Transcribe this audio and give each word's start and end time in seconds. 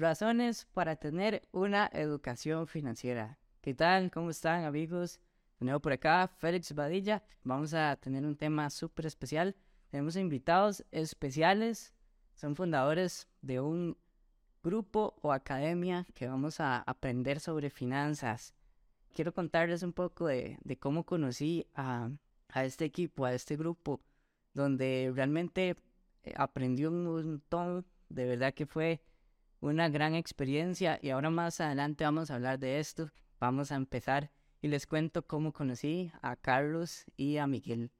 Razones 0.00 0.66
para 0.72 0.96
tener 0.96 1.42
una 1.52 1.90
educación 1.92 2.66
financiera. 2.66 3.38
¿Qué 3.60 3.74
tal? 3.74 4.10
¿Cómo 4.10 4.30
están 4.30 4.64
amigos? 4.64 5.20
De 5.58 5.66
nuevo 5.66 5.80
por 5.80 5.92
acá, 5.92 6.26
Félix 6.26 6.74
Badilla. 6.74 7.22
Vamos 7.44 7.74
a 7.74 7.96
tener 7.96 8.24
un 8.24 8.34
tema 8.34 8.70
súper 8.70 9.04
especial. 9.04 9.54
Tenemos 9.90 10.16
invitados 10.16 10.86
especiales. 10.90 11.92
Son 12.34 12.56
fundadores 12.56 13.28
de 13.42 13.60
un 13.60 13.98
grupo 14.62 15.16
o 15.20 15.34
academia 15.34 16.06
que 16.14 16.26
vamos 16.26 16.60
a 16.60 16.78
aprender 16.78 17.38
sobre 17.38 17.68
finanzas. 17.68 18.54
Quiero 19.12 19.34
contarles 19.34 19.82
un 19.82 19.92
poco 19.92 20.28
de, 20.28 20.58
cómo 20.80 21.04
conocí 21.04 21.66
a, 21.74 22.08
a 22.48 22.64
este 22.64 22.86
equipo, 22.86 23.26
a 23.26 23.34
este 23.34 23.54
grupo, 23.54 24.00
donde 24.54 25.12
realmente 25.14 25.76
eh, 26.22 26.32
aprendí 26.36 26.86
un 26.86 27.04
montón. 27.04 27.84
De 28.08 28.24
verdad 28.24 28.54
que 28.54 28.64
fue 28.64 29.02
una 29.60 29.88
gran 29.88 30.14
experiencia 30.14 30.98
y 31.02 31.10
ahora 31.10 31.30
más 31.30 31.60
adelante 31.60 32.04
vamos 32.04 32.30
a 32.30 32.34
hablar 32.34 32.58
de 32.58 32.80
esto. 32.80 33.10
Vamos 33.38 33.72
a 33.72 33.76
empezar 33.76 34.30
y 34.62 34.68
les 34.68 34.86
cuento 34.86 35.26
cómo 35.26 35.52
conocí 35.52 36.10
a 36.22 36.36
Carlos 36.36 37.04
y 37.16 37.36
a 37.36 37.46
Miguel. 37.46 37.90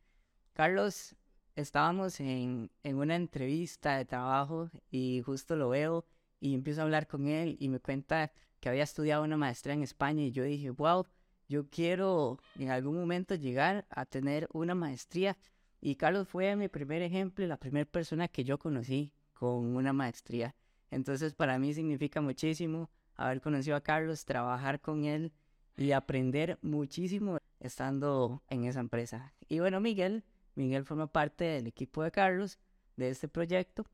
Carlos, 0.53 1.15
estábamos 1.57 2.21
en, 2.21 2.71
en 2.83 2.97
una 2.97 3.17
entrevista 3.17 3.97
de 3.97 4.05
trabajo 4.05 4.71
y 4.91 5.23
justo 5.25 5.57
lo 5.57 5.71
veo 5.71 6.05
y 6.41 6.55
empiezo 6.55 6.81
a 6.81 6.85
hablar 6.85 7.07
con 7.07 7.29
él 7.29 7.57
y 7.61 7.69
me 7.69 7.81
cuenta 7.81 8.33
que 8.61 8.69
había 8.69 8.83
estudiado 8.83 9.23
una 9.25 9.37
maestría 9.37 9.75
en 9.75 9.83
España 9.83 10.23
y 10.23 10.33
yo 10.33 10.45
dije, 10.45 10.71
wow, 10.71 11.07
yo 11.49 11.69
quiero 11.69 12.39
en 12.59 12.71
algún 12.71 12.95
momento 12.97 13.35
llegar 13.35 13.87
a 13.91 14.07
tener 14.07 14.49
una 14.53 14.75
maestría. 14.75 15.37
Y 15.81 15.97
Carlos 15.97 16.29
fue 16.29 16.55
mi 16.57 16.69
primer 16.69 17.03
ejemplo 17.03 17.47
la 17.47 17.57
primera 17.57 17.91
persona 17.91 18.29
que 18.29 18.45
yo 18.45 18.59
conocí 18.59 19.13
con 19.33 19.75
una 19.77 19.93
maestría. 19.93 20.55
Entonces 20.91 21.35
para 21.35 21.59
mí 21.59 21.75
significa 21.75 22.21
muchísimo 22.21 22.91
haber 23.17 23.41
conocido 23.41 23.77
a 23.77 23.83
Carlos, 23.83 24.25
trabajar 24.25 24.81
con 24.81 25.05
él 25.05 25.33
y 25.77 25.93
aprender 25.93 26.59
muchísimo 26.63 27.39
estando 27.61 28.43
en 28.49 28.65
esa 28.65 28.81
empresa. 28.81 29.33
Y 29.49 29.61
bueno, 29.61 29.81
Miguel, 29.81 30.25
Miguel 30.55 30.85
forma 30.85 31.07
parte 31.07 31.45
del 31.45 31.67
equipo 31.67 32.03
de 32.03 32.11
Carlos 32.11 32.59
de 32.97 33.11
este 33.11 33.29
proyecto 33.29 33.87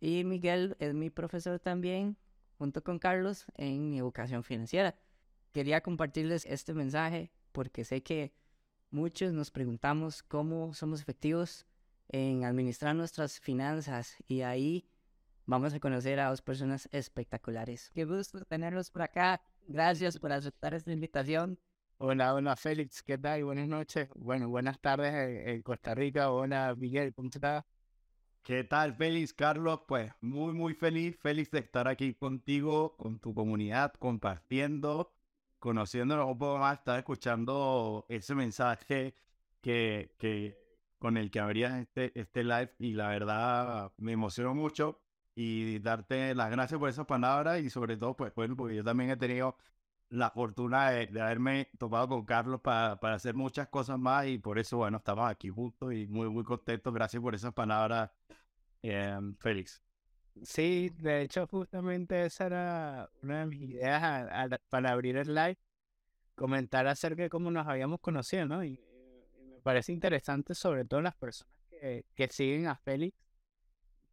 y 0.00 0.24
Miguel 0.24 0.76
es 0.78 0.94
mi 0.94 1.10
profesor 1.10 1.58
también 1.58 2.16
junto 2.58 2.82
con 2.82 2.98
Carlos 2.98 3.46
en 3.56 3.94
educación 3.94 4.44
financiera. 4.44 4.94
Quería 5.52 5.82
compartirles 5.82 6.46
este 6.46 6.74
mensaje 6.74 7.30
porque 7.52 7.84
sé 7.84 8.02
que 8.02 8.32
muchos 8.90 9.32
nos 9.32 9.50
preguntamos 9.50 10.22
cómo 10.22 10.74
somos 10.74 11.00
efectivos 11.00 11.66
en 12.08 12.44
administrar 12.44 12.94
nuestras 12.94 13.40
finanzas 13.40 14.16
y 14.26 14.42
ahí 14.42 14.86
vamos 15.46 15.74
a 15.74 15.80
conocer 15.80 16.20
a 16.20 16.30
dos 16.30 16.42
personas 16.42 16.88
espectaculares. 16.92 17.90
Qué 17.94 18.04
gusto 18.04 18.44
tenerlos 18.44 18.90
por 18.90 19.02
acá. 19.02 19.40
Gracias 19.66 20.18
por 20.18 20.32
aceptar 20.32 20.74
esta 20.74 20.92
invitación. 20.92 21.58
Hola, 21.98 22.34
hola 22.34 22.56
Félix, 22.56 23.02
¿qué 23.02 23.16
tal? 23.18 23.44
Buenas 23.44 23.68
noches. 23.68 24.08
Bueno, 24.14 24.48
buenas 24.48 24.80
tardes 24.80 25.14
en, 25.46 25.62
Costa 25.62 25.94
Rica. 25.94 26.30
Hola 26.30 26.74
Miguel, 26.76 27.14
¿cómo 27.14 27.30
estás? 27.32 27.64
¿Qué 28.42 28.64
tal, 28.64 28.94
Félix? 28.94 29.32
Carlos, 29.32 29.80
pues 29.86 30.12
muy, 30.20 30.52
muy 30.52 30.74
feliz, 30.74 31.16
feliz 31.18 31.50
de 31.50 31.60
estar 31.60 31.88
aquí 31.88 32.14
contigo, 32.14 32.96
con 32.96 33.18
tu 33.18 33.32
comunidad, 33.32 33.94
compartiendo, 33.94 35.14
conociéndonos 35.58 36.26
un 36.26 36.36
poco 36.36 36.58
más, 36.58 36.78
estar 36.78 36.98
escuchando 36.98 38.04
ese 38.10 38.34
mensaje 38.34 39.14
que, 39.62 40.14
que, 40.18 40.58
con 40.98 41.16
el 41.16 41.30
que 41.30 41.40
abrías 41.40 41.74
este, 41.80 42.12
este 42.20 42.44
live 42.44 42.74
y 42.78 42.92
la 42.92 43.08
verdad 43.08 43.92
me 43.96 44.12
emocionó 44.12 44.54
mucho 44.54 45.03
y 45.34 45.78
darte 45.80 46.34
las 46.34 46.50
gracias 46.50 46.78
por 46.78 46.88
esas 46.88 47.06
palabras 47.06 47.60
y 47.60 47.70
sobre 47.70 47.96
todo, 47.96 48.14
pues 48.16 48.34
bueno, 48.34 48.56
porque 48.56 48.76
yo 48.76 48.84
también 48.84 49.10
he 49.10 49.16
tenido 49.16 49.56
la 50.10 50.30
fortuna 50.30 50.90
de, 50.90 51.20
haberme 51.20 51.68
topado 51.78 52.08
con 52.08 52.24
Carlos 52.24 52.60
para, 52.60 52.96
para, 53.00 53.16
hacer 53.16 53.34
muchas 53.34 53.68
cosas 53.68 53.98
más 53.98 54.26
y 54.26 54.38
por 54.38 54.58
eso, 54.58 54.76
bueno, 54.78 54.98
estamos 54.98 55.28
aquí 55.28 55.48
juntos 55.50 55.92
y 55.92 56.06
muy, 56.06 56.28
muy 56.28 56.44
contentos. 56.44 56.92
Gracias 56.94 57.20
por 57.20 57.34
esas 57.34 57.52
palabras, 57.52 58.10
eh, 58.82 59.18
Félix. 59.40 59.82
Sí, 60.42 60.90
de 60.98 61.22
hecho, 61.22 61.46
justamente 61.46 62.26
esa 62.26 62.46
era 62.46 63.10
una 63.22 63.40
de 63.40 63.46
mis 63.46 63.70
ideas 63.70 64.58
para 64.68 64.90
abrir 64.90 65.16
el 65.16 65.34
live, 65.34 65.58
comentar 66.34 66.86
acerca 66.86 67.22
de 67.22 67.30
cómo 67.30 67.50
nos 67.50 67.66
habíamos 67.66 68.00
conocido, 68.00 68.46
¿no? 68.46 68.64
Y, 68.64 68.80
me 69.38 69.60
parece 69.60 69.92
interesante, 69.92 70.54
sobre 70.54 70.84
todo 70.84 71.00
las 71.00 71.14
personas 71.14 71.54
que, 71.70 72.04
que 72.14 72.28
siguen 72.28 72.66
a 72.66 72.76
Félix, 72.76 73.23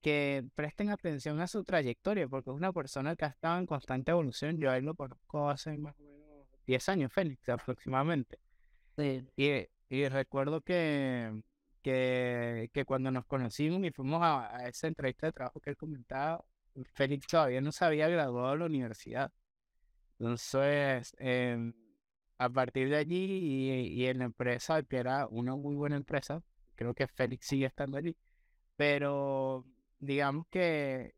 que 0.01 0.43
presten 0.55 0.89
atención 0.89 1.39
a 1.39 1.47
su 1.47 1.63
trayectoria, 1.63 2.27
porque 2.27 2.49
es 2.49 2.55
una 2.55 2.73
persona 2.73 3.15
que 3.15 3.25
ha 3.25 3.29
estado 3.29 3.59
en 3.59 3.65
constante 3.65 4.11
evolución. 4.11 4.57
Yo 4.57 4.71
a 4.71 4.77
él 4.77 4.85
lo 4.85 4.95
conozco 4.95 5.49
hace 5.49 5.77
más 5.77 5.97
o 5.99 6.03
menos 6.03 6.47
10 6.65 6.89
años, 6.89 7.13
Félix, 7.13 7.47
aproximadamente. 7.49 8.39
Sí. 8.97 9.25
Y, 9.35 9.67
y 9.89 10.07
recuerdo 10.09 10.61
que, 10.61 11.41
que, 11.81 12.69
que, 12.73 12.85
cuando 12.85 13.11
nos 13.11 13.25
conocimos 13.25 13.83
y 13.83 13.91
fuimos 13.91 14.21
a, 14.23 14.67
esa 14.67 14.87
entrevista 14.87 15.27
de 15.27 15.33
trabajo 15.33 15.59
que 15.59 15.71
él 15.71 15.77
comentaba, 15.77 16.43
Félix 16.93 17.27
todavía 17.27 17.61
no 17.61 17.71
se 17.71 17.85
había 17.85 18.07
graduado 18.07 18.51
de 18.51 18.57
la 18.57 18.65
universidad. 18.65 19.31
Entonces, 20.19 21.13
em, 21.19 21.73
a 22.37 22.49
partir 22.49 22.89
de 22.89 22.97
allí 22.97 23.15
y, 23.15 24.01
y 24.03 24.07
en 24.07 24.19
la 24.19 24.25
empresa, 24.25 24.81
que 24.83 24.97
era 24.97 25.27
una 25.27 25.55
muy 25.55 25.75
buena 25.75 25.95
empresa, 25.97 26.41
creo 26.75 26.93
que 26.93 27.07
Félix 27.07 27.47
sigue 27.47 27.65
estando 27.65 27.97
allí, 27.97 28.15
pero 28.75 29.65
digamos 30.01 30.47
que 30.49 31.13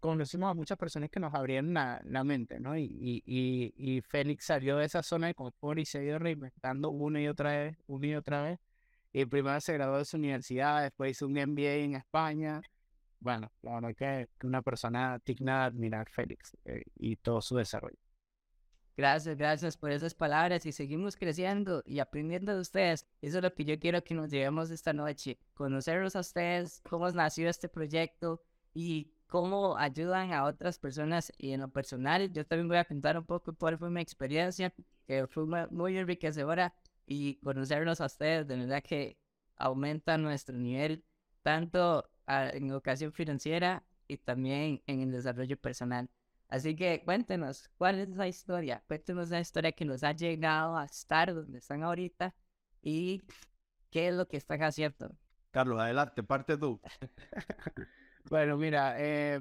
conocimos 0.00 0.50
a 0.50 0.54
muchas 0.54 0.78
personas 0.78 1.10
que 1.10 1.20
nos 1.20 1.34
abrieron 1.34 1.74
la, 1.74 2.24
mente, 2.24 2.58
¿no? 2.58 2.76
Y, 2.76 3.22
y, 3.26 3.74
y, 3.76 4.00
Félix 4.00 4.46
salió 4.46 4.78
de 4.78 4.86
esa 4.86 5.02
zona 5.02 5.28
de 5.28 5.34
confort 5.34 5.78
y 5.78 5.84
se 5.84 5.98
ha 5.98 6.02
ido 6.02 6.18
reinventando 6.18 6.90
una 6.90 7.20
y 7.20 7.28
otra 7.28 7.50
vez, 7.50 7.76
una 7.86 8.06
y 8.06 8.14
otra 8.14 8.42
vez. 8.42 8.58
Y 9.12 9.24
primero 9.26 9.60
se 9.60 9.74
graduó 9.74 9.98
de 9.98 10.04
su 10.04 10.16
universidad, 10.16 10.82
después 10.82 11.12
hizo 11.12 11.26
un 11.26 11.32
MBA 11.32 11.74
en 11.84 11.94
España. 11.96 12.60
Bueno, 13.20 13.50
la 13.62 13.74
verdad 13.74 13.94
que, 13.96 14.28
que 14.38 14.46
una 14.46 14.62
persona 14.62 15.20
digna 15.24 15.60
de 15.60 15.64
admirar 15.66 16.08
Félix 16.08 16.56
eh, 16.64 16.82
y 16.96 17.16
todo 17.16 17.40
su 17.40 17.56
desarrollo. 17.56 18.05
Gracias, 18.96 19.36
gracias 19.36 19.76
por 19.76 19.90
esas 19.90 20.14
palabras 20.14 20.64
y 20.64 20.72
seguimos 20.72 21.16
creciendo 21.16 21.82
y 21.84 21.98
aprendiendo 21.98 22.54
de 22.54 22.60
ustedes. 22.60 23.06
Eso 23.20 23.38
es 23.38 23.42
lo 23.42 23.52
que 23.52 23.66
yo 23.66 23.78
quiero 23.78 24.02
que 24.02 24.14
nos 24.14 24.30
llevemos 24.30 24.70
esta 24.70 24.94
noche, 24.94 25.38
conocerlos 25.52 26.16
a 26.16 26.20
ustedes, 26.20 26.80
cómo 26.88 27.10
nació 27.10 27.50
este 27.50 27.68
proyecto 27.68 28.40
y 28.72 29.12
cómo 29.26 29.76
ayudan 29.76 30.32
a 30.32 30.44
otras 30.44 30.78
personas. 30.78 31.30
Y 31.36 31.52
en 31.52 31.60
lo 31.60 31.68
personal, 31.68 32.32
yo 32.32 32.46
también 32.46 32.68
voy 32.68 32.78
a 32.78 32.86
contar 32.86 33.18
un 33.18 33.26
poco 33.26 33.54
cuál 33.54 33.76
fue 33.76 33.90
mi 33.90 34.00
experiencia, 34.00 34.72
que 35.06 35.26
fue 35.26 35.44
muy 35.70 35.98
enriquecedora 35.98 36.74
y 37.06 37.36
conocerlos 37.36 38.00
a 38.00 38.06
ustedes, 38.06 38.46
de 38.48 38.56
verdad 38.56 38.82
que 38.82 39.18
aumenta 39.56 40.16
nuestro 40.16 40.56
nivel, 40.56 41.04
tanto 41.42 42.08
ah, 42.26 42.48
en 42.52 42.70
educación 42.70 43.12
financiera 43.12 43.84
y 44.08 44.16
también 44.16 44.82
en 44.86 45.02
el 45.02 45.12
desarrollo 45.12 45.58
personal. 45.58 46.08
Así 46.48 46.76
que 46.76 47.02
cuéntenos, 47.04 47.68
¿cuál 47.76 47.98
es 47.98 48.08
esa 48.10 48.28
historia? 48.28 48.82
Cuéntenos 48.86 49.30
la 49.30 49.40
historia 49.40 49.72
que 49.72 49.84
nos 49.84 50.04
ha 50.04 50.12
llegado 50.12 50.76
a 50.76 50.84
estar 50.84 51.34
donde 51.34 51.58
están 51.58 51.82
ahorita 51.82 52.34
y 52.82 53.22
qué 53.90 54.08
es 54.08 54.14
lo 54.14 54.28
que 54.28 54.36
están 54.36 54.62
haciendo. 54.62 55.16
Carlos, 55.50 55.80
adelante, 55.80 56.22
parte 56.22 56.56
tú. 56.56 56.80
bueno, 58.30 58.56
mira, 58.56 58.94
eh, 58.98 59.40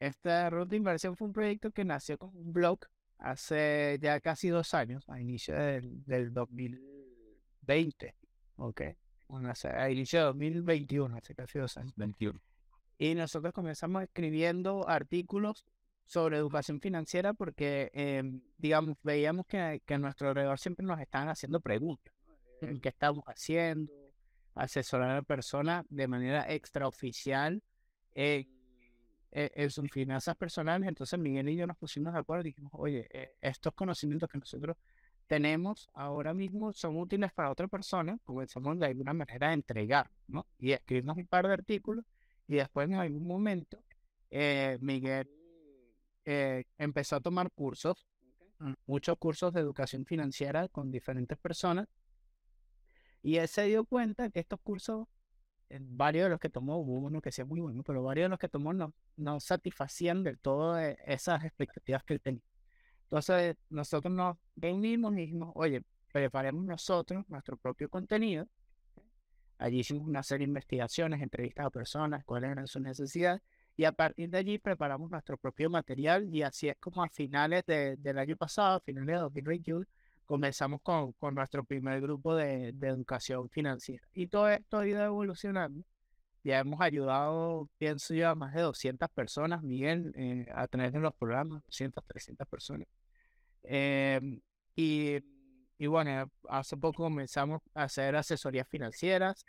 esta 0.00 0.50
ruta 0.50 0.70
de 0.70 0.76
inversión 0.78 1.16
fue 1.16 1.28
un 1.28 1.32
proyecto 1.32 1.70
que 1.70 1.84
nació 1.84 2.18
con 2.18 2.30
un 2.34 2.52
blog 2.52 2.80
hace 3.18 3.98
ya 4.00 4.18
casi 4.20 4.48
dos 4.48 4.74
años, 4.74 5.08
a 5.08 5.20
inicio 5.20 5.54
del, 5.54 6.04
del 6.04 6.32
2020. 6.32 8.16
Ok. 8.56 8.82
Bueno, 9.28 9.52
a 9.52 9.90
inicio 9.90 10.18
de 10.18 10.24
2021, 10.24 11.16
hace 11.16 11.34
casi 11.36 11.60
dos 11.60 11.76
años. 11.76 11.92
21. 11.94 12.40
Y 12.98 13.14
nosotros 13.14 13.52
comenzamos 13.52 14.02
escribiendo 14.02 14.88
artículos 14.88 15.64
sobre 16.10 16.38
educación 16.38 16.80
financiera 16.80 17.34
porque, 17.34 17.88
em, 17.94 18.40
digamos, 18.58 18.96
veíamos 19.04 19.46
que, 19.46 19.80
que, 19.86 19.94
a 19.94 19.98
nuestro 19.98 20.30
alrededor 20.30 20.58
siempre 20.58 20.84
nos 20.84 20.98
estaban 20.98 21.28
haciendo 21.28 21.60
preguntas. 21.60 22.12
¿Qué 22.82 22.88
estamos 22.88 23.22
haciendo? 23.26 23.92
Asesorar 24.56 25.10
a 25.10 25.14
la 25.14 25.22
persona 25.22 25.86
de 25.88 26.08
manera 26.08 26.52
extraoficial 26.52 27.62
en, 28.12 28.48
e, 29.30 29.52
en, 29.54 29.70
sus 29.70 29.88
finanzas 29.88 30.34
personales. 30.34 30.88
Entonces 30.88 31.16
Miguel 31.16 31.48
y 31.48 31.54
yo 31.54 31.64
nos 31.68 31.76
pusimos 31.76 32.12
de 32.12 32.18
acuerdo 32.18 32.40
y 32.40 32.50
dijimos, 32.50 32.72
oye, 32.74 33.06
eh, 33.12 33.36
estos 33.40 33.72
conocimientos 33.74 34.28
que 34.28 34.38
nosotros 34.38 34.76
tenemos 35.28 35.88
ahora 35.94 36.34
mismo 36.34 36.72
son 36.72 36.96
útiles 36.96 37.32
para 37.32 37.52
otra 37.52 37.68
persona, 37.68 38.18
comenzamos 38.24 38.80
de 38.80 38.86
alguna 38.86 39.14
manera 39.14 39.50
a 39.50 39.52
entregar, 39.52 40.10
¿no? 40.26 40.44
Y 40.58 40.72
escribimos 40.72 41.16
un 41.18 41.28
par 41.28 41.46
de 41.46 41.52
artículos 41.52 42.04
y 42.48 42.56
después 42.56 42.88
en 42.88 42.96
algún 42.96 43.28
momento 43.28 43.78
eh, 44.28 44.76
Miguel 44.80 45.39
eh, 46.32 46.64
empezó 46.78 47.16
a 47.16 47.20
tomar 47.20 47.50
cursos, 47.52 48.06
mm, 48.58 48.72
muchos 48.86 49.18
cursos 49.18 49.52
de 49.52 49.60
educación 49.60 50.04
financiera 50.04 50.68
con 50.68 50.90
diferentes 50.90 51.38
personas. 51.38 51.88
Y 53.22 53.36
él 53.36 53.48
se 53.48 53.64
dio 53.64 53.84
cuenta 53.84 54.30
que 54.30 54.40
estos 54.40 54.60
cursos 54.60 55.06
varios 55.78 56.24
de 56.24 56.30
los 56.30 56.40
que 56.40 56.48
tomó, 56.48 56.78
hubo 56.78 56.94
uno 57.06 57.20
que 57.20 57.30
sí 57.30 57.42
es 57.42 57.46
muy 57.46 57.60
bueno, 57.60 57.82
pero 57.82 58.02
varios 58.02 58.24
de 58.24 58.28
los 58.30 58.38
que 58.38 58.48
tomó 58.48 58.72
no, 58.72 58.92
no 59.16 59.38
satisfacían 59.40 60.24
del 60.24 60.38
todo 60.38 60.78
eh, 60.78 60.98
esas 61.06 61.44
expectativas 61.44 62.02
que 62.04 62.14
él 62.14 62.20
tenía. 62.20 62.42
Entonces, 63.04 63.56
nosotros 63.68 64.12
nos 64.12 64.36
reunimos 64.56 65.12
y 65.14 65.22
dijimos, 65.22 65.52
oye, 65.54 65.82
preparemos 66.12 66.64
nosotros 66.64 67.24
nuestro 67.28 67.56
propio 67.56 67.88
contenido. 67.88 68.48
Allí 69.58 69.80
hicimos 69.80 70.06
una 70.06 70.22
serie 70.22 70.46
de 70.46 70.50
investigaciones, 70.50 71.20
entrevistas 71.20 71.66
a 71.66 71.70
personas, 71.70 72.24
cuáles 72.24 72.50
eran 72.50 72.66
sus 72.66 72.82
necesidades, 72.82 73.42
y 73.80 73.84
a 73.86 73.92
partir 73.92 74.28
de 74.28 74.36
allí 74.36 74.58
preparamos 74.58 75.10
nuestro 75.10 75.38
propio 75.38 75.70
material, 75.70 76.28
y 76.34 76.42
así 76.42 76.68
es 76.68 76.76
como 76.78 77.02
a 77.02 77.08
finales 77.08 77.64
del 77.64 78.18
año 78.18 78.36
pasado, 78.36 78.76
a 78.76 78.80
finales 78.80 79.16
de 79.16 79.20
2021, 79.22 79.86
comenzamos 80.26 80.82
con, 80.82 81.14
nuestro 81.34 81.64
primer 81.64 82.02
grupo 82.02 82.36
de, 82.36 82.72
de 82.74 82.88
educación 82.88 83.48
financiera. 83.48 84.06
Y 84.12 84.26
todo 84.26 84.50
esto 84.50 84.78
ha 84.78 84.86
ido 84.86 85.02
evolucionando 85.02 85.82
ya 86.44 86.58
hemos 86.58 86.78
ayudado, 86.82 87.70
pienso 87.78 88.12
yo, 88.12 88.28
a 88.28 88.34
más 88.34 88.52
de 88.52 88.60
200 88.60 89.08
personas, 89.10 89.62
Miguel, 89.62 90.12
eh, 90.14 90.46
a 90.54 90.66
tener 90.68 90.94
en 90.94 91.00
los 91.00 91.14
programas, 91.14 91.62
200, 91.64 92.04
300 92.06 92.46
personas. 92.48 92.86
Em, 93.62 94.40
y, 94.76 95.20
bueno, 95.86 96.30
hace 96.50 96.76
poco 96.76 97.04
comenzamos 97.04 97.62
a 97.74 97.84
hacer 97.84 98.14
asesorías 98.14 98.68
financieras 98.68 99.46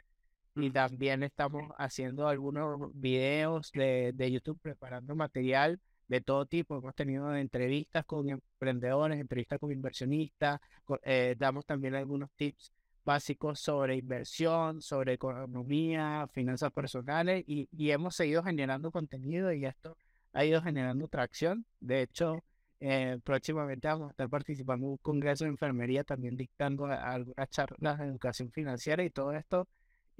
y 0.55 0.69
también 0.71 1.23
estamos 1.23 1.71
haciendo 1.77 2.27
algunos 2.27 2.91
videos 2.93 3.71
de, 3.73 4.11
de 4.13 4.31
YouTube 4.31 4.59
preparando 4.61 5.15
material 5.15 5.79
de 6.07 6.21
todo 6.21 6.45
tipo. 6.45 6.77
Hemos 6.77 6.93
tenido 6.95 7.33
entrevistas 7.35 8.05
con 8.05 8.29
emprendedores, 8.29 9.19
entrevistas 9.19 9.59
con 9.59 9.71
inversionistas, 9.71 10.59
eh, 11.03 11.35
damos 11.39 11.65
también 11.65 11.95
algunos 11.95 12.29
tips 12.35 12.71
básicos 13.03 13.59
sobre 13.59 13.95
inversión, 13.95 14.81
sobre 14.81 15.13
economía, 15.13 16.27
finanzas 16.33 16.71
personales 16.71 17.43
y, 17.47 17.67
y, 17.75 17.91
hemos 17.91 18.15
seguido 18.15 18.43
generando 18.43 18.91
contenido 18.91 19.51
y 19.53 19.65
esto 19.65 19.97
ha 20.33 20.45
ido 20.45 20.61
generando 20.61 21.07
tracción. 21.07 21.65
De 21.79 22.01
hecho, 22.01 22.43
eh, 22.79 23.19
próximamente 23.23 23.87
vamos 23.87 24.07
a 24.09 24.11
estar 24.11 24.27
participando 24.29 24.87
en 24.87 24.91
un 24.93 24.97
congreso 24.97 25.45
de 25.45 25.51
enfermería, 25.51 26.03
también 26.03 26.35
dictando 26.35 26.85
algunas 26.85 27.49
charlas 27.49 27.99
de 27.99 28.05
educación 28.05 28.51
financiera 28.51 29.03
y 29.03 29.09
todo 29.09 29.33
esto. 29.33 29.67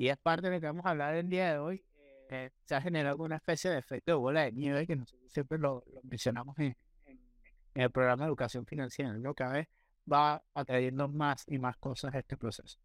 Y 0.02 0.10
es 0.10 0.18
parte 0.18 0.50
de 0.50 0.56
lo 0.56 0.60
que 0.60 0.66
vamos 0.66 0.84
a 0.84 0.90
hablar 0.90 1.14
el 1.14 1.30
día 1.30 1.52
de 1.52 1.60
hoy. 1.60 1.84
Eh, 2.30 2.50
se 2.64 2.74
ha 2.74 2.82
generado 2.82 3.18
una 3.18 3.36
especie 3.36 3.70
de 3.70 3.78
efecto 3.78 4.14
de 4.14 4.16
bola 4.16 4.42
de 4.46 4.52
nieve 4.52 4.88
que 4.88 4.96
nosotros 4.96 5.32
siempre 5.32 5.60
lo, 5.60 5.84
mencionamos 6.02 6.58
en, 6.58 6.76
el 7.76 7.92
programa 7.92 8.24
de 8.24 8.30
educación 8.30 8.66
financiera. 8.66 9.14
Lo 9.14 9.36
que 9.36 9.44
vez 9.44 9.68
va 10.12 10.44
atrayendo 10.56 11.08
más 11.08 11.44
y 11.48 11.60
más 11.60 11.78
cosas 11.78 12.16
a 12.16 12.18
este 12.18 12.36
proceso. 12.36 12.80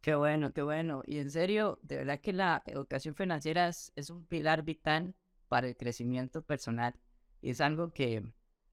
Qué 0.00 0.14
bueno, 0.14 0.54
qué 0.54 0.62
bueno. 0.62 1.02
Y 1.04 1.18
en 1.18 1.30
serio, 1.30 1.78
de 1.82 1.98
verdad 1.98 2.18
que 2.18 2.32
la 2.32 2.62
educación 2.64 3.14
financiera 3.14 3.68
es, 3.68 3.92
un 4.08 4.24
pilar 4.24 4.62
vital 4.62 5.14
para 5.48 5.68
el 5.68 5.76
crecimiento 5.76 6.40
personal. 6.40 6.94
Y 7.42 7.50
es 7.50 7.60
algo 7.60 7.92
que 7.92 8.22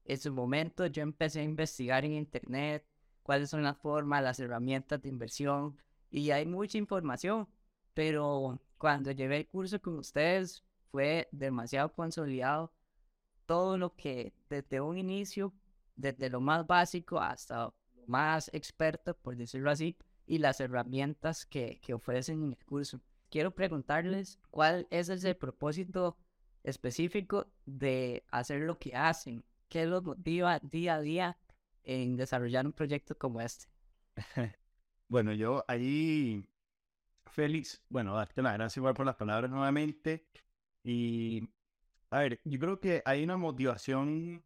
en 0.06 0.18
su 0.18 0.32
momento 0.32 0.86
yo 0.86 1.02
empecé 1.02 1.40
a 1.40 1.42
investigar 1.42 2.06
en 2.06 2.12
internet 2.12 2.86
cuáles 3.22 3.50
son 3.50 3.64
las 3.64 3.76
formas, 3.76 4.22
las 4.22 4.40
herramientas 4.40 5.02
de 5.02 5.10
inversión. 5.10 5.76
Y 6.12 6.30
hay 6.30 6.46
mucha 6.46 6.78
información. 6.78 7.48
Pero 7.94 8.60
cuando 8.78 9.10
llevé 9.10 9.38
el 9.38 9.48
curso 9.48 9.80
con 9.80 9.98
ustedes 9.98 10.64
fue 10.90 11.28
demasiado 11.32 11.92
consolidado 11.92 12.72
todo 13.46 13.76
lo 13.76 13.94
que 13.96 14.32
desde 14.48 14.80
un 14.80 14.98
inicio 14.98 15.52
desde 15.96 16.30
lo 16.30 16.40
más 16.40 16.66
básico 16.66 17.18
hasta 17.18 17.64
lo 17.64 17.74
más 18.06 18.50
experto, 18.52 19.14
por 19.14 19.36
decirlo 19.36 19.70
así, 19.70 19.96
y 20.26 20.38
las 20.38 20.60
herramientas 20.60 21.44
que, 21.46 21.80
que 21.80 21.94
ofrecen 21.94 22.42
en 22.44 22.52
el 22.52 22.64
curso. 22.64 23.00
Quiero 23.30 23.54
preguntarles 23.54 24.38
cuál 24.50 24.86
es 24.90 25.08
ese 25.08 25.34
propósito 25.34 26.16
específico 26.62 27.46
de 27.66 28.24
hacer 28.30 28.60
lo 28.62 28.78
que 28.78 28.94
hacen, 28.94 29.44
qué 29.68 29.86
los 29.86 30.02
motiva 30.02 30.58
día 30.60 30.94
a 30.94 31.00
día 31.00 31.38
en 31.82 32.16
desarrollar 32.16 32.66
un 32.66 32.72
proyecto 32.72 33.16
como 33.16 33.40
este. 33.40 33.66
Bueno, 35.12 35.34
yo 35.34 35.62
ahí, 35.68 36.42
Félix, 37.26 37.82
bueno, 37.90 38.14
darte 38.14 38.40
la 38.40 38.54
gracias 38.54 38.78
igual 38.78 38.94
por 38.94 39.04
las 39.04 39.16
palabras 39.16 39.50
nuevamente. 39.50 40.26
Y, 40.82 41.50
a 42.08 42.20
ver, 42.20 42.40
yo 42.44 42.58
creo 42.58 42.80
que 42.80 43.02
hay 43.04 43.22
una 43.22 43.36
motivación 43.36 44.42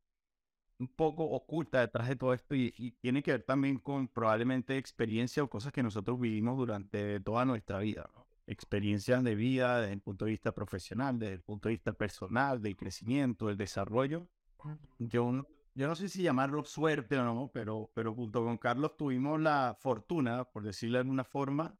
un 0.80 0.88
poco 0.88 1.22
oculta 1.22 1.82
detrás 1.82 2.08
de 2.08 2.16
todo 2.16 2.34
esto 2.34 2.56
y, 2.56 2.96
tiene 3.00 3.22
que 3.22 3.30
ver 3.30 3.44
también 3.44 3.78
con 3.78 4.08
probablemente 4.08 4.76
experiencia 4.76 5.44
o 5.44 5.48
cosas 5.48 5.72
que 5.72 5.84
nosotros 5.84 6.18
vivimos 6.18 6.56
durante 6.56 7.20
toda 7.20 7.44
nuestra 7.44 7.78
vida. 7.78 8.10
Experiencias 8.48 9.22
de 9.22 9.36
vida 9.36 9.80
desde 9.82 9.92
el 9.92 10.00
punto 10.00 10.24
de 10.24 10.32
vista 10.32 10.50
profesional, 10.50 11.16
desde 11.16 11.34
el 11.34 11.42
punto 11.42 11.68
de 11.68 11.76
vista 11.76 11.92
personal, 11.92 12.60
del 12.60 12.76
crecimiento, 12.76 13.46
del 13.46 13.56
desarrollo. 13.56 14.26
Yo, 14.98 15.46
yo 15.76 15.86
no 15.86 15.94
sé 15.94 16.08
si 16.08 16.22
llamarlo 16.22 16.64
suerte 16.64 17.18
o 17.18 17.22
no, 17.22 17.50
pero, 17.52 17.90
pero 17.92 18.14
junto 18.14 18.42
con 18.42 18.56
Carlos 18.56 18.96
tuvimos 18.96 19.38
la 19.38 19.76
fortuna, 19.78 20.44
por 20.44 20.62
decirlo 20.62 20.96
de 20.96 21.02
alguna 21.02 21.22
forma, 21.22 21.78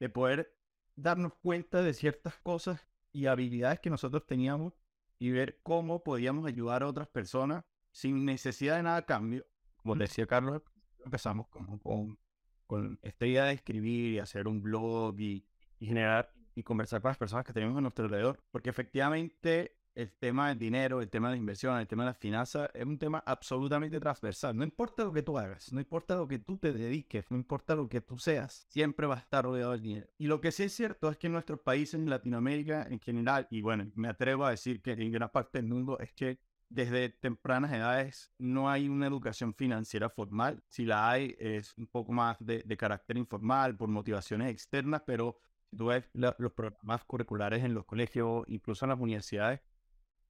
de 0.00 0.08
poder 0.08 0.52
darnos 0.96 1.32
cuenta 1.34 1.80
de 1.80 1.94
ciertas 1.94 2.36
cosas 2.38 2.88
y 3.12 3.26
habilidades 3.26 3.78
que 3.78 3.88
nosotros 3.88 4.26
teníamos 4.26 4.74
y 5.20 5.30
ver 5.30 5.60
cómo 5.62 6.02
podíamos 6.02 6.44
ayudar 6.44 6.82
a 6.82 6.88
otras 6.88 7.06
personas 7.06 7.64
sin 7.92 8.24
necesidad 8.24 8.78
de 8.78 8.82
nada 8.82 9.06
cambio. 9.06 9.46
Como 9.76 9.94
decía 9.94 10.26
Carlos, 10.26 10.62
empezamos 11.04 11.46
con, 11.46 11.78
con, 11.78 12.18
con, 12.66 12.98
esta 13.02 13.26
idea 13.26 13.44
de 13.44 13.52
escribir 13.52 14.14
y 14.14 14.18
hacer 14.18 14.48
un 14.48 14.60
blog 14.60 15.20
y, 15.20 15.46
generar 15.78 16.34
y 16.56 16.64
conversar 16.64 17.00
con 17.00 17.10
las 17.10 17.18
personas 17.18 17.44
que 17.44 17.52
tenemos 17.52 17.78
a 17.78 17.80
nuestro 17.80 18.06
alrededor, 18.06 18.42
porque 18.50 18.70
efectivamente 18.70 19.76
el 19.96 20.12
tema 20.12 20.50
del 20.50 20.58
dinero, 20.58 21.00
el 21.00 21.08
tema 21.08 21.28
de 21.28 21.36
la 21.36 21.38
inversión, 21.38 21.78
el 21.78 21.86
tema 21.86 22.04
de 22.04 22.10
las 22.10 22.18
finanzas 22.18 22.68
es 22.74 22.84
un 22.84 22.98
tema 22.98 23.22
absolutamente 23.24 23.98
transversal. 23.98 24.54
No 24.54 24.62
importa 24.62 25.04
lo 25.04 25.12
que 25.12 25.22
tú 25.22 25.38
hagas, 25.38 25.72
no 25.72 25.80
importa 25.80 26.16
lo 26.16 26.28
que 26.28 26.38
tú 26.38 26.58
te 26.58 26.72
dediques, 26.72 27.24
no 27.30 27.36
importa 27.38 27.74
lo 27.74 27.88
que 27.88 28.02
tú 28.02 28.18
seas, 28.18 28.66
siempre 28.68 29.06
va 29.06 29.14
a 29.14 29.20
estar 29.20 29.44
rodeado 29.44 29.72
del 29.72 29.80
dinero. 29.80 30.06
Y 30.18 30.26
lo 30.26 30.40
que 30.40 30.52
sí 30.52 30.64
es 30.64 30.74
cierto 30.74 31.10
es 31.10 31.16
que 31.16 31.28
en 31.28 31.32
nuestros 31.32 31.60
países, 31.60 31.94
en 31.94 32.10
Latinoamérica 32.10 32.86
en 32.90 33.00
general, 33.00 33.48
y 33.50 33.62
bueno, 33.62 33.90
me 33.94 34.08
atrevo 34.08 34.44
a 34.44 34.50
decir 34.50 34.82
que 34.82 34.92
en 34.92 35.10
gran 35.10 35.30
parte 35.30 35.58
del 35.58 35.66
mundo, 35.66 35.98
es 35.98 36.12
que 36.12 36.38
desde 36.68 37.08
tempranas 37.08 37.72
edades 37.72 38.32
no 38.38 38.68
hay 38.68 38.88
una 38.90 39.06
educación 39.06 39.54
financiera 39.54 40.10
formal. 40.10 40.62
Si 40.68 40.84
la 40.84 41.08
hay, 41.08 41.34
es 41.38 41.74
un 41.78 41.86
poco 41.86 42.12
más 42.12 42.36
de, 42.40 42.62
carácter 42.76 43.16
informal, 43.16 43.74
por 43.76 43.88
motivaciones 43.88 44.50
externas, 44.50 45.02
pero 45.06 45.38
si 45.70 45.76
tú 45.78 45.86
ves 45.86 46.04
los 46.12 46.52
programas 46.52 47.04
curriculares 47.04 47.64
en 47.64 47.72
los 47.72 47.86
colegios, 47.86 48.44
incluso 48.48 48.84
en 48.84 48.90
las 48.90 49.00
universidades, 49.00 49.60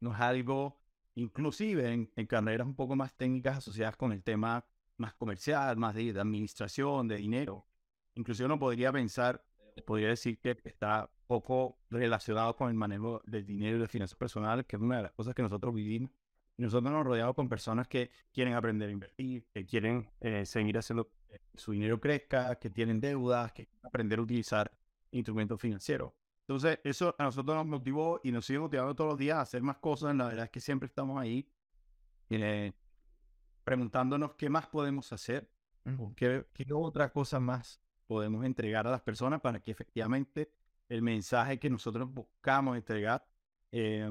no 0.00 0.12
es 0.14 0.20
algo, 0.20 0.78
inclusive 1.14 1.92
en, 1.92 2.26
carreras 2.26 2.66
un 2.66 2.74
poco 2.74 2.96
más 2.96 3.14
técnicas 3.16 3.58
asociadas 3.58 3.96
con 3.96 4.12
el 4.12 4.22
tema 4.22 4.64
más 4.96 5.14
comercial, 5.14 5.76
más 5.76 5.94
de, 5.94 6.10
administración, 6.10 7.08
de 7.08 7.16
dinero. 7.16 7.66
Inclusive 8.14 8.46
uno 8.46 8.58
podría 8.58 8.92
pensar, 8.92 9.44
podría 9.86 10.08
decir 10.08 10.38
que 10.38 10.56
está 10.64 11.10
poco 11.26 11.78
relacionado 11.90 12.56
con 12.56 12.68
el 12.68 12.74
manejo 12.74 13.20
del 13.26 13.44
dinero 13.44 13.76
y 13.76 13.80
de 13.80 13.88
finanzas 13.88 14.16
personales, 14.16 14.64
que 14.66 14.76
es 14.76 14.82
una 14.82 14.98
de 14.98 15.02
las 15.02 15.12
cosas 15.12 15.34
que 15.34 15.42
nosotros 15.42 15.74
vivimos 15.74 16.10
nosotros 16.58 16.90
nos 16.90 17.04
rodeamos 17.04 17.34
con 17.34 17.48
personas 17.48 17.86
que 17.86 18.10
quieren 18.32 18.54
aprender 18.54 18.88
a 18.88 18.92
invertir, 18.92 19.46
que 19.52 19.66
quieren 19.66 20.08
eh, 20.20 20.46
seguir 20.46 20.78
haciendo 20.78 21.10
que 21.28 21.40
su 21.54 21.72
dinero 21.72 22.00
crezca, 22.00 22.56
que 22.56 22.70
tienen 22.70 23.00
deudas, 23.00 23.52
que 23.52 23.68
aprender 23.82 24.18
a 24.18 24.22
utilizar 24.22 24.72
instrumentos 25.10 25.60
financieros. 25.60 26.12
Entonces, 26.48 26.78
eso 26.84 27.14
a 27.18 27.24
nosotros 27.24 27.56
nos 27.56 27.66
motivó 27.66 28.20
y 28.22 28.30
nos 28.30 28.46
sigue 28.46 28.60
motivando 28.60 28.94
todos 28.94 29.10
los 29.10 29.18
días 29.18 29.36
a 29.36 29.40
hacer 29.40 29.62
más 29.62 29.78
cosas. 29.78 30.14
La 30.14 30.28
verdad 30.28 30.44
es 30.44 30.50
que 30.50 30.60
siempre 30.60 30.86
estamos 30.86 31.20
ahí 31.20 31.50
eh, 32.30 32.72
preguntándonos 33.64 34.34
qué 34.34 34.48
más 34.48 34.68
podemos 34.68 35.12
hacer, 35.12 35.50
qué, 36.14 36.46
qué 36.52 36.72
otra 36.72 37.12
cosa 37.12 37.40
más 37.40 37.80
podemos 38.06 38.44
entregar 38.44 38.86
a 38.86 38.92
las 38.92 39.02
personas 39.02 39.40
para 39.40 39.60
que 39.60 39.72
efectivamente 39.72 40.52
el 40.88 41.02
mensaje 41.02 41.58
que 41.58 41.68
nosotros 41.68 42.08
buscamos 42.12 42.76
entregar 42.76 43.26
eh, 43.72 44.08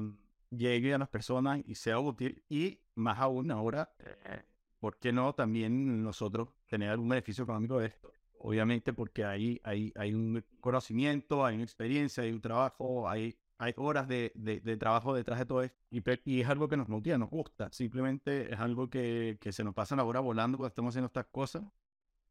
llegue 0.50 0.92
a 0.92 0.98
las 0.98 1.08
personas 1.08 1.62
y 1.64 1.74
sea 1.74 1.98
útil. 1.98 2.44
Y 2.50 2.80
más 2.96 3.18
aún 3.18 3.50
ahora, 3.50 3.94
eh, 3.98 4.42
¿por 4.78 4.98
qué 4.98 5.10
no 5.10 5.34
también 5.34 6.02
nosotros 6.02 6.50
tener 6.66 6.90
algún 6.90 7.08
beneficio 7.08 7.44
económico 7.44 7.78
de 7.78 7.86
esto? 7.86 8.15
Obviamente 8.38 8.92
porque 8.92 9.24
hay, 9.24 9.60
hay, 9.64 10.14
un 10.14 10.44
conocimiento, 10.60 11.44
hay 11.44 11.56
una 11.56 11.64
experiencia, 11.64 12.22
hay 12.22 12.32
un 12.32 12.40
trabajo, 12.40 13.08
hay, 13.08 13.36
horas 13.76 14.06
de, 14.08 14.76
trabajo 14.78 15.14
detrás 15.14 15.38
de 15.38 15.46
todo 15.46 15.62
esto. 15.62 15.78
Y, 15.90 16.40
es 16.40 16.48
algo 16.48 16.68
que 16.68 16.76
nos 16.76 16.88
motiva, 16.88 17.18
nos 17.18 17.30
gusta. 17.30 17.70
Simplemente 17.72 18.52
es 18.52 18.60
algo 18.60 18.88
que, 18.88 19.38
se 19.50 19.64
nos 19.64 19.74
pasa 19.74 19.96
la 19.96 20.04
hora 20.04 20.20
volando 20.20 20.58
cuando 20.58 20.68
estamos 20.68 20.92
haciendo 20.92 21.06
estas 21.06 21.26
cosas. 21.26 21.64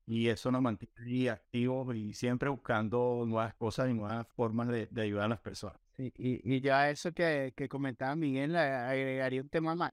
Y 0.07 0.27
eso 0.27 0.51
nos 0.51 0.62
mantiene 0.62 1.31
activos 1.31 1.95
y 1.95 2.13
siempre 2.13 2.50
buscando 2.50 3.24
nuevas 3.25 3.55
cosas 3.55 3.89
y 3.89 3.93
nuevas 3.93 4.27
formas 4.35 4.67
de, 4.67 4.88
ayudar 5.01 5.25
a 5.25 5.29
las 5.29 5.39
personas 5.39 5.79
y, 5.97 6.55
y 6.55 6.62
ya 6.62 6.89
eso 6.89 7.13
que, 7.13 7.53
comentaba 7.69 8.15
Miguel, 8.15 8.55
agregaría 8.55 9.41
un 9.41 9.50
tema 9.50 9.75
más, 9.75 9.91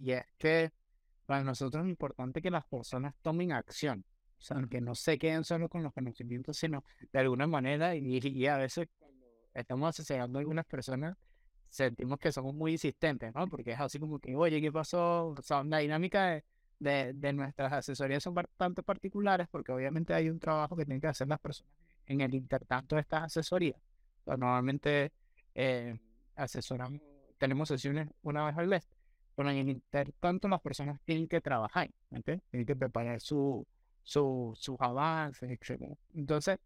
y 0.00 0.12
es 0.12 0.24
que 0.38 0.72
para 1.26 1.44
nosotros 1.44 1.84
es 1.84 1.90
importante 1.90 2.42
que 2.42 2.50
las 2.50 2.64
personas 2.64 3.14
tomen 3.22 3.52
acción. 3.52 4.04
O 4.40 4.42
sea, 4.42 4.56
que 4.70 4.80
no 4.80 4.94
se 4.94 5.18
queden 5.18 5.44
solo 5.44 5.68
con 5.68 5.82
los 5.82 5.92
conocimientos, 5.92 6.56
sino 6.56 6.82
de 7.12 7.18
alguna 7.18 7.46
manera, 7.46 7.94
y, 7.94 8.18
y 8.18 8.46
a 8.46 8.56
veces 8.56 8.88
cuando 8.98 9.26
estamos 9.52 9.90
asesorando 9.90 10.38
a 10.38 10.40
algunas 10.40 10.64
personas, 10.64 11.16
sentimos 11.68 12.18
que 12.18 12.32
somos 12.32 12.54
muy 12.54 12.72
insistentes, 12.72 13.34
¿no? 13.34 13.46
Porque 13.48 13.72
es 13.72 13.80
así 13.80 13.98
como 13.98 14.18
que, 14.18 14.34
oye, 14.34 14.60
¿qué 14.60 14.72
pasó? 14.72 15.28
O 15.28 15.42
sea, 15.42 15.62
la 15.62 15.78
dinámica 15.78 16.42
de, 16.78 17.12
de, 17.12 17.32
nuestras 17.34 17.72
asesorías 17.72 18.22
son 18.22 18.34
bastante 18.34 18.82
particulares 18.82 19.46
porque 19.50 19.72
obviamente 19.72 20.14
hay 20.14 20.30
un 20.30 20.40
trabajo 20.40 20.74
que 20.74 20.86
tienen 20.86 21.00
que 21.02 21.08
hacer 21.08 21.28
las 21.28 21.38
personas 21.38 21.72
en 22.06 22.22
el 22.22 22.34
intertanto 22.34 22.96
de 22.96 23.02
estas 23.02 23.24
asesorías. 23.24 23.80
O 24.24 24.36
normalmente 24.36 25.12
eh, 25.54 25.98
asesoramos, 26.34 27.00
tenemos 27.38 27.68
sesiones 27.68 28.08
una 28.22 28.46
vez 28.46 28.56
al 28.56 28.68
mes, 28.68 28.88
pero 29.36 29.50
en 29.50 29.58
el 29.58 29.68
intertanto 29.68 30.48
las 30.48 30.60
personas 30.60 30.98
tienen 31.04 31.28
que 31.28 31.40
trabajar. 31.40 31.90
Tienen 32.50 32.66
que 32.66 32.76
preparar 32.76 33.20
su, 33.20 33.66
su, 34.02 34.52
sus 34.56 34.76
avances, 34.80 35.50
etc. 35.50 35.96
Entonces, 36.14 36.58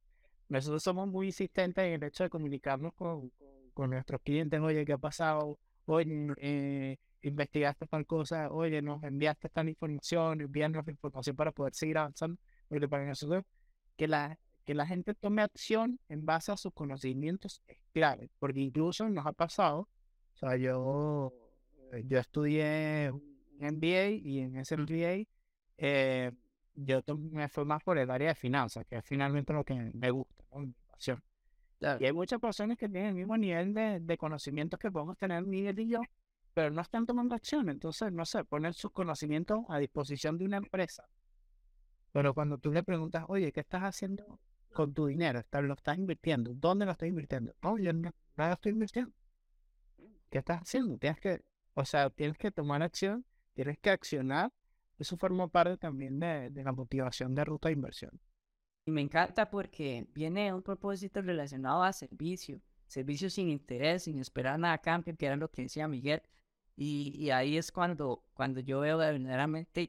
nosotros 0.49 0.83
somos 0.83 1.09
muy 1.09 1.27
insistentes 1.27 1.85
en 1.85 1.95
el 1.95 2.03
hecho 2.05 2.25
de 2.25 2.31
comunicarnos 2.31 2.95
con 2.95 3.31
con 3.75 3.91
nuestros 3.91 4.23
clientes, 4.23 4.61
oye, 4.61 4.87
¿qué 4.87 4.93
ha 4.95 4.99
pasado? 4.99 5.59
Oye, 5.87 6.33
eh, 6.39 6.97
investigaste 7.23 7.87
tal 7.87 8.07
cosa, 8.07 8.51
oye, 8.51 8.81
nos 8.81 9.03
enviaste 9.03 9.49
tal 9.51 9.69
información, 9.69 10.41
envíanos 10.41 10.89
información 10.89 11.37
para 11.37 11.53
poder 11.53 11.75
seguir 11.75 11.99
avanzando. 11.99 12.41
Porque 12.69 12.89
para 12.89 13.05
nosotros, 13.05 13.45
que 13.97 14.09
la, 14.09 14.39
que 14.65 14.75
la 14.75 14.87
gente 14.87 15.15
tome 15.15 15.43
acción 15.43 15.99
en 16.09 16.25
base 16.25 16.53
a 16.53 16.57
sus 16.57 16.73
conocimientos 16.73 17.61
es 17.67 17.79
clave, 17.93 18.31
porque 18.39 18.61
incluso 18.61 19.09
nos 19.11 19.27
ha 19.27 19.33
pasado, 19.33 19.89
o 20.35 20.37
sea, 20.37 20.57
yo, 20.57 21.33
yo 22.05 22.19
estudié 22.19 23.11
un 23.13 23.37
MBA 23.61 24.11
y 24.23 24.41
en 24.41 24.57
ese 24.57 24.77
MBA 24.77 25.27
eh, 25.77 26.33
yo 26.75 27.01
me 27.17 27.49
fui 27.49 27.65
más 27.65 27.83
por 27.83 27.99
el 27.99 28.11
área 28.11 28.29
de 28.29 28.35
finanzas, 28.35 28.85
que 28.87 28.97
es 28.97 29.05
finalmente 29.05 29.53
lo 29.53 29.65
que 29.65 29.75
me 29.75 30.11
gusta, 30.11 30.45
mi 30.57 30.73
pasión. 30.91 31.23
Y 32.01 32.05
hay 32.07 32.13
muchas 32.13 32.41
personas 32.41 32.79
que 32.79 32.89
tienen 32.89 33.11
el 33.11 33.15
mismo 33.15 33.37
nivel 33.37 33.75
de, 33.75 34.01
de 34.01 34.17
conocimientos 34.17 34.79
que 34.79 34.91
podemos 34.91 35.19
tener 35.19 35.45
Miguel 35.45 35.79
y 35.81 35.89
yo, 35.89 36.01
pero 36.55 36.71
no 36.71 36.81
están 36.81 37.05
tomando 37.05 37.35
acción. 37.35 37.69
Entonces, 37.69 38.11
no 38.13 38.25
sé, 38.25 38.45
poner 38.45 38.73
sus 38.75 38.91
conocimientos 38.93 39.65
a 39.69 39.79
disposición 39.79 40.39
de 40.39 40.47
una 40.47 40.57
empresa. 40.57 41.05
Pero 42.13 42.33
cuando 42.33 42.59
tú 42.59 42.73
le 42.73 42.85
preguntas, 42.85 43.25
oye, 43.27 43.51
¿qué 43.51 43.61
estás 43.61 43.83
haciendo 43.83 44.39
con 44.73 44.95
tu 44.95 45.07
dinero? 45.07 45.43
¿Lo 45.63 45.75
estás 45.75 45.99
invirtiendo? 45.99 46.55
¿Dónde 46.55 46.87
lo 46.87 46.93
estás 46.93 47.09
invirtiendo? 47.09 47.53
No, 47.61 47.77
yo 47.77 47.93
no, 47.93 48.13
lo 48.37 48.53
estoy 48.53 48.71
invirtiendo. 48.71 49.13
¿Qué 50.31 50.39
estás 50.39 50.63
haciendo? 50.63 50.97
Tienes 50.97 51.21
que, 51.21 51.43
o 51.75 51.85
sea, 51.85 52.09
tienes 52.11 52.39
que 52.39 52.53
tomar 52.53 52.83
acción, 52.83 53.27
tienes 53.55 53.79
que 53.79 53.91
accionar. 53.91 54.53
Eso 54.99 55.17
forma 55.17 55.49
parte 55.49 55.77
también 55.77 56.19
de, 56.21 56.51
de 56.51 56.65
la 56.65 56.73
motivación 56.73 57.35
de 57.35 57.45
ruta 57.45 57.69
de 57.69 57.75
inversión. 57.75 58.21
Y 58.87 58.91
me 58.91 59.01
encanta 59.01 59.51
porque 59.51 60.07
viene 60.15 60.53
un 60.53 60.63
propósito 60.63 61.23
relacionado 61.23 61.83
a 61.83 61.93
servicio, 61.93 62.61
servicio 62.87 63.31
sin 63.31 63.49
interés, 63.49 64.05
sin 64.05 64.19
esperar 64.19 64.59
nada 64.59 64.75
a 64.75 64.79
cambio, 64.79 65.17
que 65.17 65.27
era 65.27 65.37
lo 65.37 65.51
que 65.51 65.63
decía 65.63 65.89
Miguel. 65.89 66.23
Y, 66.77 67.15
y 67.17 67.31
ahí 67.31 67.57
es 67.57 67.73
cuando, 67.73 68.25
cuando 68.35 68.61
yo 68.61 68.81
veo 68.81 68.99
verdaderamente 68.99 69.89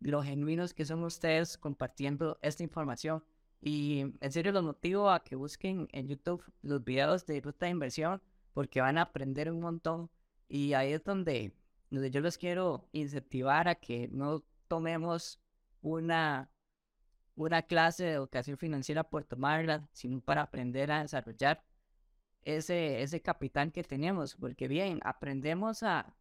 lo 0.00 0.22
genuinos 0.22 0.74
que 0.74 0.84
son 0.84 1.02
ustedes 1.04 1.58
compartiendo 1.58 2.38
esta 2.42 2.62
información. 2.62 3.22
Y 3.60 4.00
en 4.20 4.32
serio 4.32 4.52
los 4.52 4.64
motivo 4.64 5.10
a 5.10 5.22
que 5.22 5.36
busquen 5.36 5.88
en 5.92 6.08
YouTube 6.08 6.42
los 6.62 6.82
videos 6.82 7.26
de 7.26 7.40
ruta 7.40 7.66
de 7.66 7.72
inversión 7.72 8.22
porque 8.54 8.80
van 8.80 8.98
a 8.98 9.02
aprender 9.02 9.50
un 9.50 9.60
montón. 9.60 10.10
Y 10.48 10.72
ahí 10.72 10.92
es 10.92 11.04
donde, 11.04 11.52
donde 11.90 12.10
yo 12.10 12.20
los 12.20 12.38
quiero 12.38 12.88
incentivar 12.92 13.68
a 13.68 13.74
que 13.74 14.08
no 14.08 14.44
tomemos 14.68 15.40
una 15.82 16.50
una 17.44 17.62
clase 17.62 18.04
de 18.04 18.12
educación 18.12 18.58
financiera 18.58 19.04
por 19.04 19.24
tomarla, 19.24 19.88
sino 19.92 20.20
para 20.20 20.42
aprender 20.42 20.92
a 20.92 21.02
desarrollar 21.02 21.64
ese, 22.42 23.02
ese 23.02 23.20
capital 23.22 23.72
que 23.72 23.82
tenemos. 23.82 24.36
Porque 24.36 24.68
bien, 24.68 25.00
aprendemos 25.02 25.82
a, 25.82 26.14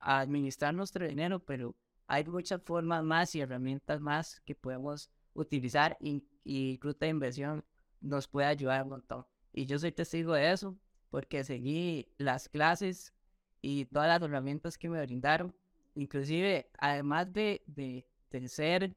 administrar 0.00 0.72
nuestro 0.74 1.08
dinero, 1.08 1.40
pero 1.40 1.74
hay 2.06 2.24
muchas 2.24 2.62
formas 2.62 3.02
más 3.02 3.34
y 3.34 3.40
herramientas 3.40 4.00
más 4.00 4.40
que 4.42 4.54
podemos 4.54 5.10
utilizar 5.34 5.96
y, 6.00 6.24
y 6.44 6.78
Ruta 6.80 7.06
de 7.06 7.10
Inversión 7.10 7.64
nos 8.00 8.28
puede 8.28 8.46
ayudar 8.46 8.84
un 8.84 8.90
montón. 8.90 9.26
Y 9.52 9.66
yo 9.66 9.76
soy 9.76 9.90
testigo 9.90 10.34
de 10.34 10.52
eso 10.52 10.78
porque 11.10 11.42
seguí 11.42 12.12
las 12.16 12.48
clases 12.48 13.12
y 13.60 13.86
todas 13.86 14.08
las 14.08 14.22
herramientas 14.22 14.78
que 14.78 14.88
me 14.88 15.00
brindaron. 15.02 15.54
Inclusive, 15.94 16.70
además 16.78 17.32
de, 17.32 17.62
de, 17.66 18.06
de 18.30 18.48
ser 18.48 18.96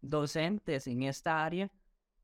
docentes 0.00 0.86
en 0.86 1.02
esta 1.04 1.44
área 1.44 1.70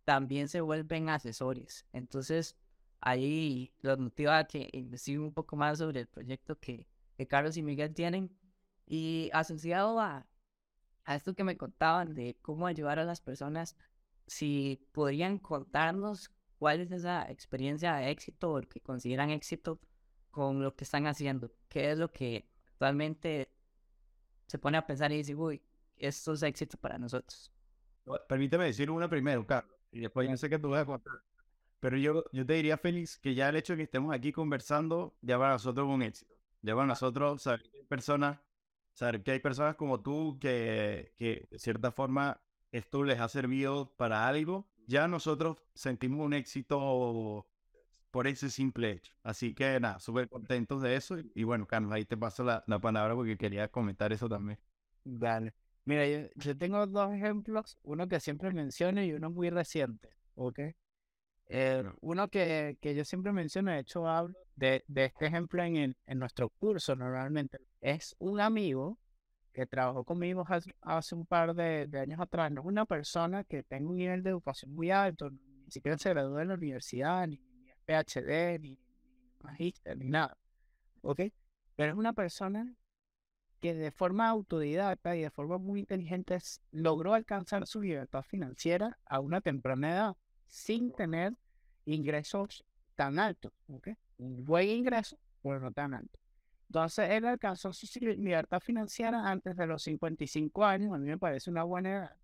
también 0.05 0.49
se 0.49 0.63
vuelven 0.63 1.11
asesores. 1.11 1.85
Entonces, 1.93 2.57
ahí 3.01 3.73
los 3.83 3.99
motiva 3.99 4.39
a 4.39 4.47
que 4.47 4.69
investiguen 4.73 5.21
un 5.21 5.35
poco 5.35 5.55
más 5.55 5.79
sobre 5.79 6.01
el 6.01 6.07
proyecto 6.07 6.59
que, 6.59 6.87
Carlos 7.29 7.57
y 7.57 7.63
Miguel 7.63 7.93
tienen. 7.95 8.31
Y 8.87 9.29
asociado 9.35 10.01
a, 10.01 10.27
a 11.05 11.15
esto 11.15 11.35
que 11.35 11.45
me 11.45 11.59
contaban 11.59 12.15
de 12.15 12.39
cómo 12.41 12.67
ayudar 12.67 12.99
a 12.99 13.05
las 13.05 13.21
personas, 13.21 13.77
si 14.27 14.81
podrían 14.93 15.39
contarnos 15.39 16.31
cuál 16.59 16.81
es 16.81 16.91
esa 16.91 17.31
experiencia 17.31 17.97
de 17.97 18.11
éxito 18.11 18.55
o 18.55 18.63
que 18.63 18.81
consideran 18.81 19.29
éxito 19.29 19.79
con 20.31 20.63
lo 20.63 20.75
que 20.75 20.85
están 20.85 21.07
haciendo. 21.07 21.51
¿Qué 21.69 21.91
es 21.93 21.99
lo 21.99 22.13
que 22.13 22.49
actualmente 22.73 23.51
se 24.47 24.59
pone 24.59 24.79
a 24.79 24.87
pensar 24.87 25.13
y 25.13 25.19
dice, 25.19 25.35
uy, 25.35 25.63
esto 25.97 26.33
es 26.33 26.43
éxito 26.43 26.77
para 26.79 26.99
nosotros? 26.99 27.53
Permíteme 28.29 28.65
decir 28.65 28.91
una 28.91 29.09
primero, 29.09 29.47
Carlos, 29.47 29.77
y 29.91 30.01
después 30.01 30.29
yo 30.29 30.37
sé 30.37 30.49
que 30.49 30.59
tú 30.59 30.71
vas 30.71 30.83
a 30.83 30.87
contar. 30.87 31.15
Pero 31.81 31.97
yo, 31.97 32.25
yo 32.33 32.45
te 32.45 32.55
diría, 32.55 32.77
Félix, 32.77 33.19
que 33.19 33.35
ya 33.35 33.49
el 33.49 33.57
hecho 33.57 33.75
de 33.75 33.79
que 33.79 33.83
estemos 33.85 34.15
aquí 34.15 34.33
conversando, 34.33 35.17
ya 35.21 35.39
para 35.39 35.53
nosotros 35.53 35.87
es 35.87 35.95
un 35.95 36.03
éxito. 36.03 36.35
Ya 36.63 36.75
para 36.75 36.87
nosotros 36.87 37.43
saber 37.43 37.63
que 37.63 37.79
hay 37.79 37.85
personas, 37.85 38.41
saber 38.95 39.23
que 39.23 39.31
hay 39.33 39.41
personas 39.41 39.77
como 39.77 40.01
tú 40.01 40.39
que, 40.41 41.13
que 41.17 41.47
de 41.51 41.59
cierta 41.59 41.93
forma 41.93 42.41
esto 42.73 43.05
les 43.05 43.21
ha 43.21 43.29
servido 43.29 43.95
para 43.97 44.27
algo, 44.27 44.69
ya 44.87 45.07
nosotros 45.07 45.59
sentimos 45.75 46.25
un 46.25 46.33
éxito 46.33 47.47
por 48.19 48.27
ese 48.27 48.51
simple 48.51 48.91
hecho. 48.91 49.13
Así 49.23 49.55
que 49.55 49.79
nada, 49.79 50.01
súper 50.01 50.29
contentos 50.29 50.83
de 50.83 50.97
eso. 50.97 51.19
Y, 51.37 51.45
bueno, 51.45 51.69
Carlos, 51.69 51.93
ahí 51.93 52.05
te 52.05 52.17
paso 52.17 52.43
la, 52.43 52.65
la 52.67 52.81
palabra 52.81 53.15
porque 53.15 53.39
quería 53.39 53.69
comentar 53.69 54.13
eso 54.13 54.29
también. 54.29 54.59
Dale. 55.05 55.55
Mira, 55.85 56.05
yo, 56.35 56.59
tengo 56.59 56.85
dos 56.89 57.13
ejemplos, 57.13 57.79
uno 57.85 58.09
que 58.09 58.19
siempre 58.19 58.51
menciono 58.51 59.05
y 59.05 59.13
uno 59.13 59.31
muy 59.31 59.51
reciente, 59.51 60.09
¿ok? 60.35 60.59
Eh, 61.47 61.85
uno 62.01 62.27
que, 62.27 62.77
que, 62.81 62.97
yo 62.97 63.05
siempre 63.05 63.31
menciono, 63.31 63.71
de 63.71 63.79
hecho 63.79 64.09
hablo 64.09 64.37
de, 64.57 64.83
de 64.89 65.05
este 65.05 65.27
ejemplo 65.27 65.63
en, 65.63 65.77
el, 65.77 65.97
en 66.05 66.19
nuestro 66.19 66.49
curso 66.49 66.97
normalmente, 66.97 67.59
es 67.81 68.17
un 68.19 68.41
amigo 68.41 68.99
que 69.53 69.65
trabajó 69.65 70.03
conmigo 70.03 70.45
hace, 70.81 71.15
un 71.15 71.25
par 71.25 71.55
de, 71.55 71.87
de, 71.87 72.01
años 72.01 72.19
atrás, 72.19 72.51
no 72.51 72.63
es 72.63 72.67
una 72.67 72.85
persona 72.85 73.45
que 73.45 73.63
tenga 73.63 73.89
un 73.89 73.97
nivel 73.97 74.25
de 74.25 74.31
educación 74.31 74.75
muy 74.75 74.91
alto, 74.91 75.31
ni 75.31 75.71
siquiera 75.71 75.97
se 75.97 76.11
graduó 76.11 76.39
de 76.39 76.47
la 76.47 76.55
universidad, 76.55 77.29
ni, 77.29 77.37
ni 77.37 77.48
PhD, 77.89 78.59
ni, 78.61 78.79
magíster, 79.41 79.97
ni 79.97 80.09
nada, 80.09 80.37
¿ok? 81.01 81.23
Pero 81.75 81.93
es 81.93 81.99
una 81.99 82.13
persona 82.13 82.77
que 83.61 83.75
de 83.75 83.91
forma 83.91 84.29
autodidacta 84.29 85.17
y 85.17 85.23
de 85.23 85.31
forma 85.31 85.59
muy 85.59 85.81
inteligente 85.81 86.39
logró 86.71 87.15
alcanzar 87.15 87.67
su 87.67 87.81
libertad 87.81 88.23
financiera 88.23 88.99
a 89.07 89.21
una 89.21 89.41
temprana 89.41 89.91
edad 89.91 90.17
sin 90.47 90.93
tener 90.93 91.35
ingresos 91.87 92.65
tan 92.95 93.19
altos. 93.19 93.53
¿okay? 93.69 93.97
Un 94.19 94.45
buen 94.45 94.69
ingreso, 94.69 95.19
pero 95.43 95.61
no 95.61 95.73
tan 95.73 95.95
alto. 95.95 96.19
Entonces 96.69 97.11
él 97.11 97.25
alcanzó 97.25 97.73
su 97.73 97.87
libertad 98.01 98.61
financiera 98.61 99.29
antes 99.29 99.57
de 99.57 99.67
los 99.67 99.83
55 99.83 100.65
años. 100.65 100.93
A 100.95 100.99
mí 100.99 101.07
me 101.07 101.19
parece 101.19 101.51
una 101.51 101.65
buena 101.65 101.91
edad, 101.91 102.17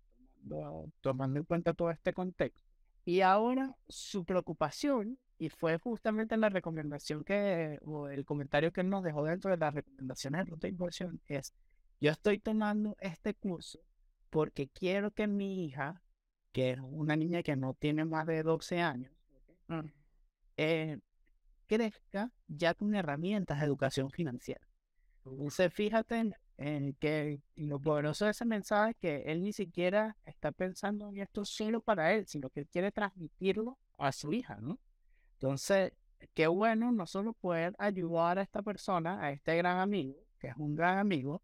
tomando 1.01 1.39
en 1.39 1.45
cuenta 1.45 1.73
todo 1.73 1.89
este 1.89 2.13
contexto. 2.13 2.61
Y 3.03 3.21
ahora 3.21 3.75
su 3.87 4.23
preocupación 4.23 5.17
y 5.37 5.49
fue 5.49 5.77
justamente 5.77 6.37
la 6.37 6.49
recomendación 6.49 7.23
que, 7.23 7.79
o 7.83 8.07
el 8.07 8.25
comentario 8.25 8.71
que 8.71 8.81
él 8.81 8.89
nos 8.89 9.03
dejó 9.03 9.23
dentro 9.23 9.51
de 9.51 9.57
las 9.57 9.73
recomendaciones 9.73 10.45
de 10.45 10.51
ruta 10.51 10.67
de 10.67 10.71
inversión, 10.71 11.21
es, 11.27 11.53
yo 11.99 12.11
estoy 12.11 12.39
tomando 12.39 12.95
este 12.99 13.33
curso 13.33 13.79
porque 14.29 14.67
quiero 14.67 15.11
que 15.11 15.27
mi 15.27 15.65
hija, 15.65 16.01
que 16.51 16.71
es 16.71 16.79
una 16.81 17.15
niña 17.15 17.43
que 17.43 17.55
no 17.55 17.73
tiene 17.73 18.05
más 18.05 18.27
de 18.27 18.43
12 18.43 18.81
años, 18.81 19.11
mm. 19.67 19.79
eh, 20.57 20.99
crezca 21.67 22.31
ya 22.47 22.73
con 22.73 22.95
herramientas 22.95 23.59
de 23.59 23.65
educación 23.65 24.09
financiera. 24.11 24.67
Entonces, 25.25 25.73
fíjate 25.73 26.33
en, 26.57 26.93
que 26.93 27.41
lo 27.55 27.79
poderoso 27.79 28.25
de 28.25 28.31
ese 28.31 28.45
mensaje 28.45 28.91
es 28.91 28.97
que 28.97 29.31
él 29.31 29.41
ni 29.41 29.51
siquiera 29.53 30.15
está 30.25 30.51
pensando 30.51 31.09
en 31.09 31.17
esto 31.17 31.43
solo 31.43 31.81
para 31.81 32.13
él, 32.13 32.27
sino 32.27 32.49
que 32.49 32.61
él 32.61 32.67
quiere 32.67 32.91
transmitirlo 32.91 33.77
a 33.97 34.11
su 34.11 34.31
hija, 34.31 34.57
¿no? 34.61 34.79
Entonces, 35.45 35.93
qué 36.33 36.47
bueno 36.47 36.91
no 36.91 37.05
solo 37.05 37.33
poder 37.33 37.75
ayudar 37.77 38.39
a 38.39 38.41
esta 38.41 38.63
persona, 38.63 39.23
a 39.23 39.31
este 39.31 39.55
gran 39.57 39.77
amigo, 39.77 40.15
que 40.39 40.47
es 40.47 40.57
un 40.57 40.75
gran 40.75 40.97
amigo, 40.97 41.43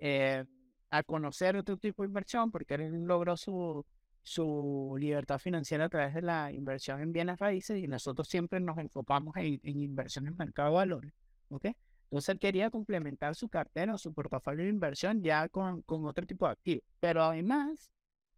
eh, 0.00 0.44
a 0.90 1.02
conocer 1.04 1.56
otro 1.56 1.76
tipo 1.76 2.02
de 2.02 2.08
inversión, 2.08 2.50
porque 2.50 2.74
él 2.74 3.04
logró 3.04 3.36
su, 3.36 3.86
su 4.24 4.96
libertad 4.98 5.38
financiera 5.38 5.84
a 5.84 5.88
través 5.88 6.14
de 6.14 6.22
la 6.22 6.50
inversión 6.50 7.00
en 7.02 7.12
bienes 7.12 7.38
raíces 7.38 7.78
y 7.78 7.86
nosotros 7.86 8.26
siempre 8.26 8.58
nos 8.58 8.76
enfocamos 8.78 9.36
en, 9.36 9.60
en 9.62 9.80
inversión 9.80 10.26
en 10.26 10.36
mercado 10.36 10.70
de 10.70 10.74
valores. 10.74 11.12
¿ok? 11.50 11.66
Entonces 12.06 12.30
él 12.30 12.40
quería 12.40 12.68
complementar 12.68 13.36
su 13.36 13.48
cartera 13.48 13.94
o 13.94 13.98
su 13.98 14.12
portafolio 14.12 14.64
de 14.64 14.70
inversión 14.70 15.22
ya 15.22 15.48
con, 15.48 15.82
con 15.82 16.04
otro 16.04 16.26
tipo 16.26 16.46
de 16.46 16.52
activos. 16.52 16.82
Pero 16.98 17.22
además, 17.22 17.92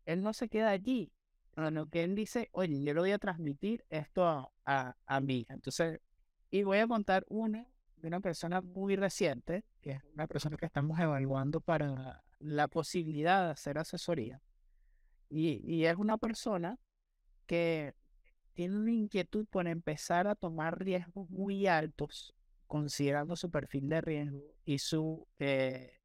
él 0.04 0.22
no 0.22 0.34
se 0.34 0.50
queda 0.50 0.68
allí, 0.68 1.10
sino 1.54 1.88
que 1.88 2.04
él 2.04 2.14
dice, 2.14 2.48
oye, 2.52 2.82
yo 2.82 2.94
le 2.94 3.00
voy 3.00 3.12
a 3.12 3.18
transmitir 3.18 3.84
esto 3.90 4.26
a, 4.26 4.96
a, 5.06 5.20
hija. 5.28 5.54
Entonces, 5.54 6.00
y 6.50 6.62
voy 6.62 6.78
a 6.78 6.86
contar 6.86 7.24
una 7.28 7.66
de 7.96 8.08
una 8.08 8.20
persona 8.20 8.60
muy 8.60 8.96
reciente, 8.96 9.64
que 9.80 9.92
es 9.92 10.02
una 10.14 10.26
persona 10.26 10.56
que 10.56 10.66
estamos 10.66 10.98
evaluando 10.98 11.60
para 11.60 12.22
la 12.40 12.68
posibilidad 12.68 13.46
de 13.46 13.52
hacer 13.52 13.78
asesoría. 13.78 14.40
Y, 15.28 15.60
y 15.64 15.84
es 15.86 15.96
una 15.96 16.18
persona 16.18 16.78
que 17.46 17.94
tiene 18.54 18.76
una 18.76 18.92
inquietud 18.92 19.46
por 19.46 19.66
empezar 19.66 20.26
a 20.26 20.34
tomar 20.34 20.78
riesgos 20.78 21.28
muy 21.30 21.66
altos, 21.66 22.34
considerando 22.66 23.36
su 23.36 23.50
perfil 23.50 23.88
de 23.88 24.00
riesgo 24.00 24.42
y 24.64 24.78
su 24.78 25.26
eh, 25.38 25.98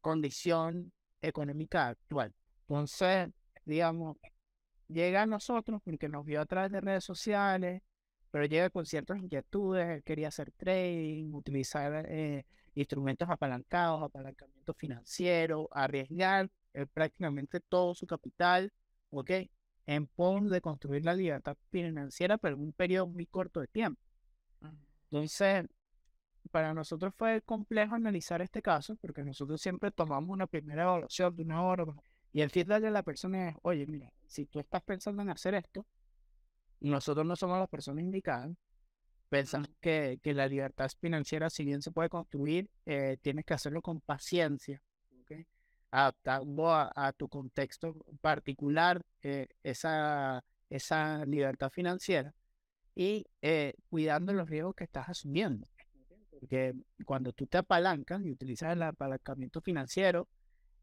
condición 0.00 0.92
económica 1.20 1.88
actual. 1.88 2.34
Entonces, 2.62 3.30
digamos, 3.64 4.16
llega 4.88 5.22
a 5.22 5.26
nosotros 5.26 5.80
porque 5.84 6.08
nos 6.08 6.24
vio 6.24 6.40
a 6.40 6.46
través 6.46 6.72
de 6.72 6.80
redes 6.80 7.04
sociales, 7.04 7.82
pero 8.30 8.44
llega 8.44 8.70
con 8.70 8.84
ciertas 8.86 9.18
inquietudes, 9.18 9.88
él 9.88 10.02
quería 10.02 10.28
hacer 10.28 10.50
trading, 10.52 11.32
utilizar 11.32 12.06
eh, 12.08 12.44
instrumentos 12.74 13.28
apalancados, 13.30 14.02
apalancamiento 14.02 14.74
financiero, 14.74 15.68
arriesgar 15.72 16.50
eh, 16.74 16.86
prácticamente 16.86 17.60
todo 17.60 17.94
su 17.94 18.06
capital, 18.06 18.72
¿ok? 19.10 19.30
En 19.86 20.06
pos 20.06 20.50
de 20.50 20.60
construir 20.60 21.04
la 21.04 21.14
libertad 21.14 21.56
financiera, 21.70 22.36
pero 22.38 22.56
en 22.56 22.62
un 22.62 22.72
periodo 22.72 23.06
muy 23.06 23.26
corto 23.26 23.60
de 23.60 23.68
tiempo. 23.68 24.00
Entonces, 25.10 25.66
para 26.50 26.74
nosotros 26.74 27.14
fue 27.16 27.40
complejo 27.42 27.94
analizar 27.94 28.42
este 28.42 28.60
caso, 28.60 28.96
porque 28.96 29.24
nosotros 29.24 29.60
siempre 29.60 29.90
tomamos 29.90 30.30
una 30.30 30.46
primera 30.46 30.82
evaluación 30.82 31.34
de 31.34 31.42
una 31.42 31.62
hora, 31.62 31.86
y 32.38 32.40
el 32.40 32.50
feedback 32.50 32.80
de 32.82 32.92
la 32.92 33.02
persona 33.02 33.48
es, 33.48 33.56
oye, 33.62 33.84
mira, 33.88 34.12
si 34.28 34.46
tú 34.46 34.60
estás 34.60 34.80
pensando 34.84 35.22
en 35.22 35.30
hacer 35.30 35.56
esto, 35.56 35.84
nosotros 36.78 37.26
no 37.26 37.34
somos 37.34 37.58
las 37.58 37.68
personas 37.68 38.04
indicadas, 38.04 38.52
Pensamos 39.28 39.68
que, 39.80 40.20
que, 40.22 40.34
la 40.34 40.46
libertad 40.46 40.88
financiera, 41.00 41.50
si 41.50 41.64
bien 41.64 41.82
se 41.82 41.90
puede 41.90 42.08
construir, 42.08 42.70
eh, 42.86 43.16
tienes 43.20 43.44
que 43.44 43.54
hacerlo 43.54 43.82
con 43.82 44.00
paciencia, 44.00 44.80
¿okay? 45.20 45.48
adaptando 45.90 46.70
a, 46.70 47.12
tu 47.16 47.28
contexto 47.28 47.96
particular 48.20 49.02
eh, 49.22 49.48
esa, 49.64 50.44
esa 50.70 51.24
libertad 51.26 51.70
financiera 51.70 52.32
y 52.94 53.26
eh, 53.42 53.74
cuidando 53.90 54.32
los 54.32 54.48
riesgos 54.48 54.76
que 54.76 54.84
estás 54.84 55.08
asumiendo. 55.08 55.66
Porque 56.30 56.72
cuando 57.04 57.32
tú 57.32 57.48
te 57.48 57.58
apalancas 57.58 58.24
y 58.24 58.30
utilizas 58.30 58.74
el 58.74 58.82
apalancamiento 58.82 59.60
financiero, 59.60 60.28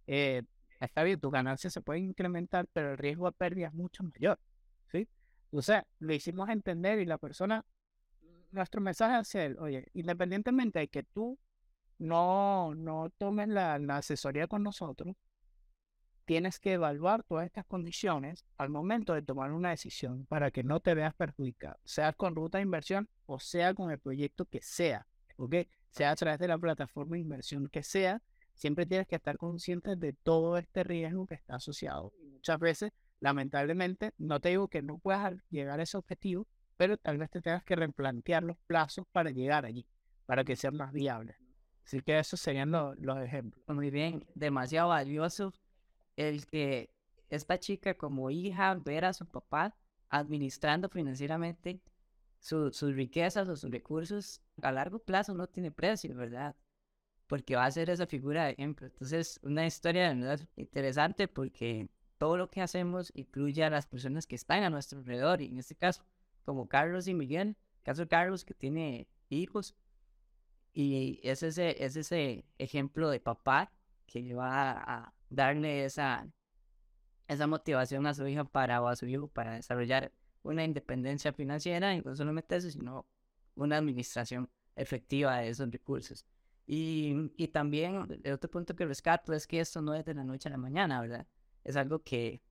eh, 0.06 0.44
está 0.80 1.04
bien, 1.04 1.20
tus 1.20 1.32
ganancias 1.32 1.74
se 1.74 1.82
pueden 1.82 2.06
incrementar, 2.06 2.68
pero 2.74 2.92
el 2.92 2.98
riesgo 2.98 3.28
a 3.28 3.32
pérdida 3.32 3.68
es 3.68 3.74
mucho 3.74 4.04
mayor. 4.04 4.40
¿sí? 4.92 5.08
O 5.52 5.62
sea, 5.62 5.86
lo 6.00 6.14
hicimos 6.14 6.50
entender 6.50 7.00
y 7.00 7.06
la 7.06 7.18
persona 7.18 7.66
nuestro 8.56 8.82
mensaje 8.82 9.20
es 9.20 9.36
el, 9.36 9.60
oye, 9.60 9.90
independientemente 9.94 10.80
de 10.80 10.88
que 10.88 11.04
tú 11.04 11.38
no, 12.00 12.74
no 12.76 13.10
tomes 13.18 13.50
la, 13.50 13.76
asesoría 13.76 14.48
con 14.48 14.64
nosotros, 14.64 15.16
tienes 16.26 16.60
que 16.60 16.74
evaluar 16.74 17.24
todas 17.24 17.46
estas 17.46 17.66
condiciones 17.66 18.46
al 18.58 18.70
momento 18.70 19.14
de 19.14 19.22
tomar 19.22 19.52
una 19.52 19.70
decisión 19.70 20.26
para 20.26 20.50
que 20.50 20.64
no 20.64 20.80
te 20.80 20.96
veas 20.96 21.14
perjudicado, 21.14 21.78
sea 21.84 22.14
con 22.14 22.36
ruta 22.36 22.58
de 22.58 22.64
inversión 22.64 23.08
o 23.28 23.40
sea 23.40 23.76
con 23.76 23.92
el 23.92 24.00
proyecto 24.00 24.46
que 24.46 24.62
sea, 24.62 25.06
¿ok? 25.38 25.56
Sea 25.90 26.12
a 26.12 26.16
través 26.16 26.40
de 26.40 26.48
la 26.48 26.58
plataforma 26.58 27.16
de 27.16 27.22
inversión 27.22 27.68
que 27.70 27.84
sea, 27.84 28.22
siempre 28.56 28.86
tienes 28.86 29.08
que 29.08 29.16
estar 29.16 29.38
consciente 29.38 29.96
de 29.96 30.14
todo 30.14 30.58
este 30.58 30.84
riesgo 30.84 31.28
que 31.28 31.36
está 31.36 31.56
asociado. 31.56 32.12
muchas 32.32 32.60
veces, 32.60 32.92
lamentablemente, 33.20 34.14
no 34.18 34.40
te 34.40 34.50
digo 34.50 34.68
que 34.68 34.82
no 34.82 34.98
puedas 34.98 35.36
llegar 35.50 35.80
a 35.80 35.84
ese 35.84 35.98
objetivo, 35.98 36.48
pero 36.78 36.98
tal 36.98 37.18
vez 37.18 37.30
te 37.30 37.42
tengas 37.42 37.64
que 37.64 37.76
replantear 37.76 38.44
los 38.44 38.58
plazos 38.68 39.06
para 39.12 39.30
llegar 39.30 39.66
allí, 39.66 39.86
para 40.26 40.44
que 40.44 40.56
sean 40.56 40.76
más 40.76 40.92
viables. 40.92 41.38
Así 41.86 42.02
que 42.02 42.18
esos 42.18 42.40
serían 42.40 42.72
los 42.72 43.20
ejemplos. 43.20 43.64
Muy 43.68 43.92
bien, 43.92 44.26
demasiado 44.34 44.90
valioso 44.90 45.54
el 46.16 46.46
que 46.48 46.90
esta 47.30 47.60
chica 47.60 47.96
como 47.96 48.30
hija 48.32 48.74
ver 48.76 49.06
a 49.06 49.14
su 49.14 49.26
papá 49.26 49.76
administrando 50.10 50.90
financieramente 50.90 51.80
sus 52.40 52.96
riquezas 52.96 53.48
o 53.50 53.56
sus 53.56 53.72
recursos 53.72 54.42
a 54.62 54.72
largo 54.72 55.00
plazo 55.00 55.34
no 55.34 55.48
tiene 55.48 55.72
precio, 55.72 56.16
¿verdad? 56.16 56.56
Porque 57.28 57.56
va 57.56 57.66
a 57.66 57.72
ser 57.72 57.90
esa 57.90 58.06
figura 58.06 58.46
de 58.46 58.52
ejemplo. 58.52 58.88
Entonces, 58.88 59.40
una 59.44 59.66
historia 59.66 60.16
interesante 60.56 61.28
porque 61.28 61.90
todo 62.18 62.38
lo 62.38 62.50
que 62.50 62.62
hacemos 62.62 63.12
incluye 63.16 63.64
a 63.64 63.70
las 63.70 63.88
personas 63.88 64.28
que 64.28 64.36
están 64.36 64.64
a 64.64 64.70
nuestro 64.70 65.00
alrededor 65.00 65.42
y 65.42 65.48
en 65.48 65.58
este 65.58 65.76
caso 65.76 66.04
como 66.46 66.68
Carlos 66.68 67.08
y 67.08 67.14
Miguel. 67.14 67.58
Caso 67.84 68.04
de 68.04 68.08
Carlos 68.08 68.46
que 68.46 68.54
tiene 68.54 69.08
hijos. 69.30 69.76
Y 70.74 71.20
es 71.24 71.44
ese, 71.44 71.84
es 71.84 71.96
ese 71.96 72.46
ejemplo 72.58 73.10
de 73.10 73.20
papá 73.20 73.72
que 74.06 74.34
va 74.34 74.72
a 74.72 75.14
darle 75.30 75.86
esa, 75.86 76.28
esa 77.28 77.48
motivación 77.48 78.06
a 78.08 78.14
su 78.14 78.28
hija 78.28 78.44
para, 78.44 78.82
o 78.82 78.88
a 78.88 78.96
su 78.96 79.06
hijo 79.08 79.28
para 79.28 79.56
desarrollar 79.56 80.12
una 80.44 80.64
independencia 80.64 81.34
financiera 81.34 81.96
y 81.96 82.02
no 82.02 82.16
solamente 82.16 82.56
eso, 82.56 82.70
sino 82.70 83.08
una 83.56 83.78
administración 83.78 84.50
efectiva 84.76 85.38
de 85.38 85.50
esos 85.50 85.72
recursos. 85.72 86.26
Y, 86.68 87.48
también 87.50 88.22
el 88.24 88.34
otro 88.34 88.50
punto 88.50 88.76
que 88.76 88.86
rescato 88.86 89.34
es 89.34 89.46
que 89.46 89.60
esto 89.60 89.82
no 89.82 89.94
es 89.94 90.04
de 90.06 90.16
la 90.16 90.24
noche 90.24 90.50
a 90.50 90.52
la 90.52 90.58
mañana, 90.58 91.00
¿verdad? 91.02 91.28
Es 91.64 91.76
algo 91.76 92.00
que 92.04 92.42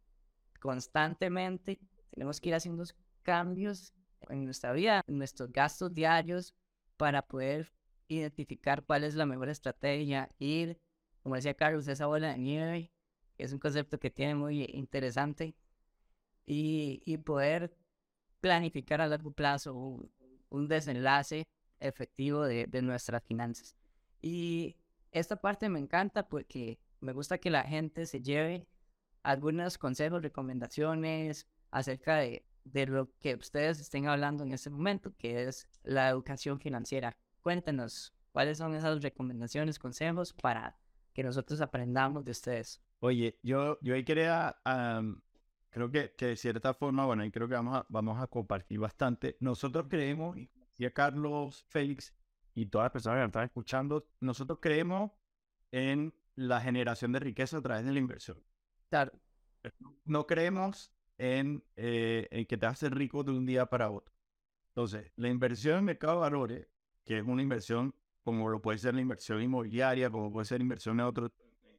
constantemente 0.61 1.81
tenemos 2.11 2.41
que 2.41 2.51
ir 2.51 2.55
haciendo 2.55 2.85
cambios 3.23 3.93
en 4.29 4.45
nuestra 4.45 4.73
vida, 4.73 5.03
en 5.07 5.19
nuestros 5.19 5.53
gastos 5.53 5.93
diarios, 5.93 6.55
para 6.97 7.23
poder 7.23 7.73
identificar 8.09 8.85
cuál 8.85 9.05
es 9.05 9.15
la 9.15 9.27
mejor 9.27 9.49
estrategia, 9.49 10.31
ir, 10.39 10.79
como 11.23 11.35
decía 11.35 11.55
Carlos, 11.55 11.89
esa 11.89 12.07
bola 12.07 12.33
de 12.33 12.39
nieve, 12.39 12.93
es 13.37 13.53
un 13.53 13.59
concepto 13.59 13.99
que 13.99 14.11
tiene 14.11 14.35
muy 14.37 14.65
interesante, 14.73 15.57
y, 16.47 17.17
poder 17.19 17.75
planificar 18.41 19.01
a 19.01 19.07
largo 19.07 19.33
plazo 19.33 19.75
un, 19.75 20.69
desenlace 20.69 21.47
efectivo 21.81 22.45
de, 22.45 22.83
nuestras 22.83 23.23
finanzas. 23.25 23.75
Y 24.25 24.77
esta 25.13 25.37
parte 25.37 25.69
me 25.69 25.79
encanta 25.79 26.29
porque 26.29 26.79
me 27.01 27.13
gusta 27.13 27.39
que 27.39 27.51
la 27.51 27.63
gente 27.63 28.07
se 28.07 28.23
lleve 28.23 28.67
algunos 29.23 29.79
consejos, 29.79 30.23
recomendaciones 30.23 31.47
acerca 31.71 32.17
de 32.17 32.45
de 32.65 32.87
lo 32.87 33.11
que 33.19 33.35
ustedes 33.35 33.79
estén 33.79 34.09
hablando 34.09 34.43
en 34.43 34.53
este 34.53 34.71
momento, 34.71 35.15
que 35.17 35.45
es 35.45 35.69
la 35.83 36.09
educación 36.09 36.59
financiera. 36.59 37.17
Cuéntenos 37.43 38.15
cuáles 38.33 38.59
son 38.59 38.75
esas 38.75 39.03
recomendaciones, 39.03 39.79
consejos 39.79 40.33
para 40.33 40.77
que 41.13 41.23
nosotros 41.23 41.61
aprendamos 41.61 42.25
de 42.25 42.33
ustedes. 42.33 42.81
Oye, 43.01 43.39
yo, 43.43 43.79
yo 43.83 43.95
ahí 43.95 44.05
quería, 44.05 44.57
creo 45.71 45.91
que, 45.91 46.15
que, 46.17 46.27
de 46.27 46.37
cierta 46.37 46.73
forma, 46.73 47.05
bueno, 47.05 47.23
ahí 47.23 47.31
creo 47.31 47.47
que 47.47 47.55
vamos 47.55 47.77
a, 47.77 47.87
vamos 47.89 48.21
a 48.21 48.27
compartir 48.27 48.79
bastante. 48.81 49.37
Nosotros 49.41 49.87
creemos, 49.89 50.37
y 50.39 50.51
decía 50.71 50.91
Carlos, 50.91 51.65
Félix 51.69 52.15
y 52.55 52.67
todas 52.67 52.87
las 52.87 52.93
personas 52.93 53.17
que 53.17 53.21
nos 53.21 53.29
están 53.29 53.45
escuchando, 53.45 54.07
nosotros 54.21 54.59
creemos 54.61 55.11
en 55.73 56.15
la 56.37 56.61
generación 56.61 57.13
de 57.13 57.21
riqueza 57.21 57.59
a 57.59 57.63
través 57.63 57.85
de 57.85 57.93
la 57.93 57.99
inversión. 57.99 58.43
Claro. 58.89 59.13
No 60.05 60.27
creemos 60.27 60.93
eh, 61.19 62.29
en, 62.31 62.47
que 62.47 62.57
te 62.57 62.67
hace 62.67 62.91
rico 62.91 63.25
de 63.25 63.33
un 63.33 63.47
día 63.47 63.67
para 63.67 63.91
otro. 63.91 64.15
Entonces, 64.69 65.11
la 65.17 65.29
inversión 65.29 65.79
en 65.79 65.85
mercado 65.85 66.15
de 66.15 66.21
valores, 66.21 66.69
que 67.05 67.19
es 67.19 67.25
una 67.25 67.43
inversión 67.43 67.95
como 68.23 68.49
lo 68.49 68.61
puede 68.61 68.79
ser 68.79 68.95
la 68.95 69.03
inversión 69.03 69.43
inmobiliaria, 69.43 70.11
como 70.11 70.33
puede 70.33 70.47
ser 70.47 70.61
inversión 70.61 70.99
en 70.99 71.07
otro, 71.07 71.31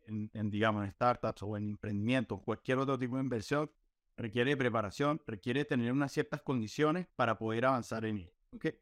en, 0.05 0.49
digamos, 0.51 0.85
en 0.85 0.91
startups 0.91 1.41
o 1.41 1.57
en 1.57 1.69
emprendimientos, 1.69 2.39
cualquier 2.41 2.77
otro 2.77 2.99
tipo 2.99 3.15
de 3.15 3.23
inversión, 3.23 3.71
requiere 4.15 4.55
preparación, 4.55 5.19
requiere 5.25 5.65
tener 5.65 5.91
unas 5.91 6.11
ciertas 6.11 6.41
condiciones 6.43 7.07
para 7.15 7.37
poder 7.37 7.65
avanzar 7.65 8.05
en 8.05 8.19
él. 8.19 8.33
¿okay? 8.53 8.73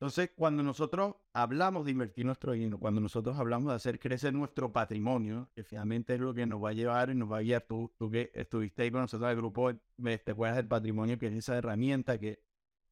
Entonces, 0.00 0.30
cuando 0.34 0.62
nosotros 0.62 1.14
hablamos 1.34 1.84
de 1.84 1.90
invertir 1.90 2.24
nuestro 2.24 2.52
dinero, 2.52 2.78
cuando 2.78 3.02
nosotros 3.02 3.38
hablamos 3.38 3.68
de 3.68 3.74
hacer 3.74 3.98
crecer 3.98 4.32
nuestro 4.32 4.72
patrimonio, 4.72 5.50
que 5.54 5.62
finalmente 5.62 6.14
es 6.14 6.20
lo 6.20 6.32
que 6.32 6.46
nos 6.46 6.64
va 6.64 6.70
a 6.70 6.72
llevar 6.72 7.10
y 7.10 7.14
nos 7.14 7.30
va 7.30 7.36
a 7.36 7.42
guiar, 7.42 7.66
tú, 7.68 7.92
tú 7.98 8.10
que 8.10 8.30
estuviste 8.34 8.82
ahí 8.82 8.90
con 8.90 9.02
nosotros 9.02 9.26
en 9.26 9.32
el 9.32 9.36
grupo, 9.36 9.74
te 9.74 10.30
acuerdas 10.30 10.56
del 10.56 10.68
patrimonio, 10.68 11.18
que 11.18 11.26
es 11.26 11.34
esa 11.34 11.54
herramienta 11.54 12.18
que, 12.18 12.42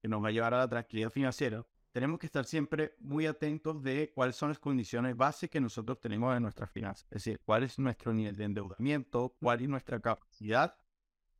que 0.02 0.06
nos 0.06 0.22
va 0.22 0.28
a 0.28 0.32
llevar 0.32 0.52
a 0.52 0.58
la 0.58 0.68
tranquilidad 0.68 1.08
financiera, 1.08 1.64
tenemos 1.92 2.18
que 2.18 2.26
estar 2.26 2.44
siempre 2.44 2.94
muy 3.00 3.24
atentos 3.24 3.82
de 3.82 4.12
cuáles 4.14 4.36
son 4.36 4.50
las 4.50 4.58
condiciones 4.58 5.16
básicas 5.16 5.50
que 5.50 5.60
nosotros 5.62 5.98
tenemos 6.00 6.36
en 6.36 6.42
nuestras 6.42 6.70
finanzas. 6.70 7.04
Es 7.04 7.24
decir, 7.24 7.40
cuál 7.42 7.62
es 7.62 7.78
nuestro 7.78 8.12
nivel 8.12 8.36
de 8.36 8.44
endeudamiento, 8.44 9.34
cuál 9.40 9.62
es 9.62 9.68
nuestra 9.70 9.98
capacidad 9.98 10.76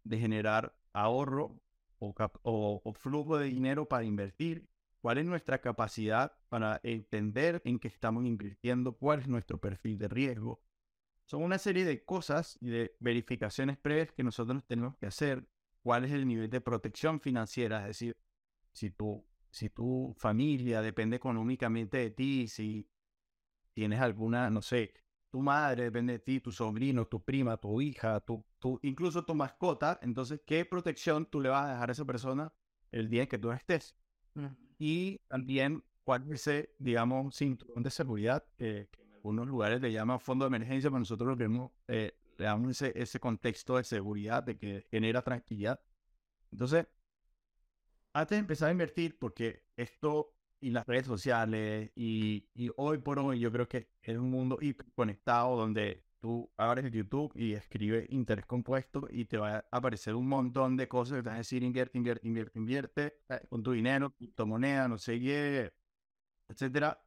de 0.02 0.18
generar 0.18 0.74
ahorro 0.94 1.60
o, 1.98 2.14
o, 2.42 2.80
o 2.82 2.92
flujo 2.94 3.36
de 3.36 3.48
dinero 3.48 3.86
para 3.86 4.04
invertir, 4.04 4.66
cuál 5.00 5.18
es 5.18 5.26
nuestra 5.26 5.60
capacidad 5.60 6.32
para 6.48 6.80
entender 6.82 7.62
en 7.64 7.78
qué 7.78 7.88
estamos 7.88 8.24
invirtiendo, 8.24 8.96
cuál 8.96 9.20
es 9.20 9.28
nuestro 9.28 9.58
perfil 9.58 9.98
de 9.98 10.08
riesgo. 10.08 10.60
Son 11.26 11.42
una 11.42 11.58
serie 11.58 11.84
de 11.84 12.04
cosas 12.04 12.56
y 12.60 12.68
de 12.68 12.96
verificaciones 13.00 13.76
previas 13.76 14.12
que 14.12 14.22
nosotros 14.22 14.64
tenemos 14.66 14.96
que 14.96 15.06
hacer. 15.06 15.46
¿Cuál 15.82 16.04
es 16.04 16.12
el 16.12 16.26
nivel 16.26 16.50
de 16.50 16.60
protección 16.60 17.20
financiera? 17.20 17.80
Es 17.82 17.98
decir, 17.98 18.16
si 18.72 18.90
tu, 18.90 19.24
si 19.50 19.70
tu 19.70 20.14
familia 20.18 20.80
depende 20.82 21.16
económicamente 21.16 21.98
de 21.98 22.10
ti, 22.10 22.48
si 22.48 22.88
tienes 23.74 24.00
alguna, 24.00 24.50
no 24.50 24.62
sé, 24.62 24.94
tu 25.30 25.40
madre 25.40 25.84
depende 25.84 26.14
de 26.14 26.18
ti, 26.20 26.40
tu 26.40 26.50
sobrino, 26.50 27.06
tu 27.06 27.22
prima, 27.22 27.56
tu 27.58 27.80
hija, 27.80 28.20
tu, 28.20 28.44
tu, 28.58 28.78
incluso 28.82 29.24
tu 29.24 29.34
mascota, 29.34 29.98
entonces, 30.02 30.40
¿qué 30.46 30.64
protección 30.64 31.26
tú 31.26 31.40
le 31.40 31.50
vas 31.50 31.66
a 31.66 31.72
dejar 31.72 31.90
a 31.90 31.92
esa 31.92 32.04
persona 32.04 32.52
el 32.90 33.08
día 33.08 33.22
en 33.22 33.28
que 33.28 33.38
tú 33.38 33.52
estés? 33.52 33.96
Y 34.78 35.18
también, 35.28 35.82
¿cuál 36.04 36.24
es 36.24 36.46
ese, 36.46 36.74
digamos, 36.78 37.34
cinturón 37.36 37.82
de 37.82 37.90
seguridad 37.90 38.44
que 38.56 38.88
en 38.98 39.14
algunos 39.14 39.46
lugares 39.46 39.80
le 39.80 39.92
llaman 39.92 40.20
fondo 40.20 40.44
de 40.44 40.56
emergencia, 40.56 40.90
pero 40.90 41.00
nosotros 41.00 41.28
lo 41.28 41.36
queremos, 41.36 41.72
eh, 41.88 42.12
le 42.36 42.44
damos 42.44 42.70
ese, 42.70 42.92
ese 42.94 43.18
contexto 43.18 43.76
de 43.76 43.84
seguridad, 43.84 44.42
de 44.42 44.56
que 44.56 44.86
genera 44.90 45.22
tranquilidad. 45.22 45.80
Entonces, 46.52 46.86
antes 48.12 48.36
de 48.36 48.40
empezar 48.40 48.68
a 48.68 48.72
invertir, 48.72 49.18
porque 49.18 49.64
esto 49.76 50.34
y 50.60 50.70
las 50.70 50.86
redes 50.86 51.06
sociales 51.06 51.90
y, 51.94 52.48
y, 52.54 52.70
hoy 52.76 52.98
por 52.98 53.18
hoy 53.18 53.38
yo 53.38 53.52
creo 53.52 53.68
que 53.68 53.88
es 54.02 54.16
un 54.16 54.30
mundo 54.30 54.58
hiper 54.60 54.86
conectado 54.94 55.56
donde 55.56 56.02
tú 56.20 56.50
abres 56.56 56.90
YouTube 56.90 57.32
y 57.34 57.52
escribes 57.52 58.06
interés 58.10 58.46
compuesto 58.46 59.06
y 59.10 59.24
te 59.24 59.38
va 59.38 59.56
a 59.56 59.64
aparecer 59.70 60.14
un 60.14 60.28
montón 60.28 60.76
de 60.76 60.88
cosas 60.88 61.18
que 61.18 61.22
te 61.22 61.28
van 61.28 61.36
a 61.36 61.38
decir 61.38 61.62
invierte, 61.62 61.98
invierte, 61.98 62.26
invierte, 62.26 62.58
invierte 62.58 63.14
con 63.48 63.62
tu 63.62 63.72
dinero, 63.72 64.14
tu 64.34 64.46
moneda, 64.46 64.88
no 64.88 64.98
sé 64.98 65.20
qué, 65.20 65.72
etcétera. 66.48 67.00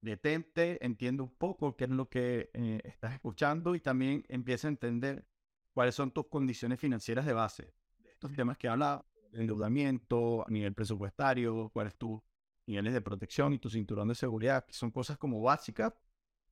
Detente, 0.00 0.84
entiende 0.84 1.24
un 1.24 1.34
poco 1.34 1.76
qué 1.76 1.84
es 1.84 1.90
lo 1.90 2.08
que 2.08 2.50
eh, 2.54 2.80
estás 2.84 3.14
escuchando 3.14 3.74
y 3.74 3.80
también 3.80 4.24
empieza 4.28 4.68
a 4.68 4.70
entender 4.70 5.26
cuáles 5.72 5.94
son 5.94 6.12
tus 6.12 6.28
condiciones 6.28 6.78
financieras 6.78 7.26
de 7.26 7.32
base. 7.32 7.74
De 7.98 8.10
estos 8.10 8.32
temas 8.32 8.56
que 8.58 8.68
habla, 8.68 9.04
endeudamiento 9.32 10.46
a 10.46 10.50
nivel 10.50 10.72
presupuestario, 10.72 11.70
cuál 11.70 11.88
es 11.88 11.96
tu 11.96 12.22
niveles 12.66 12.92
de 12.92 13.00
protección 13.00 13.52
y 13.54 13.58
tu 13.58 13.70
cinturón 13.70 14.08
de 14.08 14.14
seguridad, 14.14 14.64
que 14.64 14.74
son 14.74 14.90
cosas 14.90 15.18
como 15.18 15.40
básicas. 15.40 15.94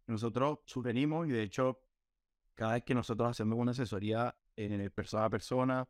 Nosotros 0.07 0.61
sugerimos 0.65 1.29
y 1.29 1.31
de 1.31 1.43
hecho, 1.43 1.81
cada 2.57 2.73
vez 2.73 2.83
que 2.83 2.95
nosotros 2.95 3.31
hacemos 3.31 3.57
una 3.59 3.71
asesoría 3.71 4.35
en 4.57 4.91
persona 4.91 5.27
a 5.27 5.31
persona, 5.31 5.89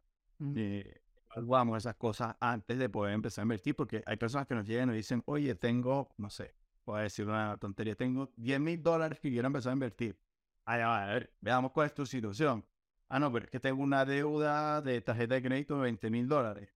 eh, 0.55 1.01
evaluamos 1.31 1.79
esas 1.79 1.97
cosas 1.97 2.37
antes 2.41 2.77
de 2.79 2.89
poder 2.89 3.15
empezar 3.15 3.43
a 3.43 3.45
invertir, 3.45 3.75
porque 3.75 4.03
hay 4.05 4.17
personas 4.17 4.47
que 4.47 4.55
nos 4.55 4.67
llegan 4.67 4.85
y 4.85 4.87
nos 4.89 4.97
dicen, 4.97 5.23
oye, 5.27 5.55
tengo, 5.55 6.11
no 6.19 6.29
sé, 6.29 6.55
voy 6.85 7.01
a 7.01 7.03
decir 7.03 7.27
una 7.27 7.57
tontería, 7.57 7.95
tengo 7.95 8.33
10 8.37 8.61
mil 8.61 8.83
dólares 8.83 9.21
que 9.21 9.31
quiero 9.31 9.47
empezar 9.47 9.71
a 9.71 9.75
invertir. 9.75 10.19
Ah, 10.67 11.05
a 11.05 11.07
ver, 11.07 11.33
veamos 11.41 11.71
cuál 11.71 11.87
es 11.87 11.95
tu 11.95 12.05
situación. 12.05 12.65
Ah, 13.09 13.21
no, 13.21 13.33
pero 13.33 13.45
es 13.45 13.51
que 13.51 13.61
tengo 13.61 13.83
una 13.83 14.05
deuda 14.05 14.83
de 14.83 15.01
tarjeta 15.01 15.37
de 15.37 15.43
crédito 15.43 15.77
de 15.77 15.83
20 15.83 16.11
mil 16.11 16.29
dólares. 16.29 16.69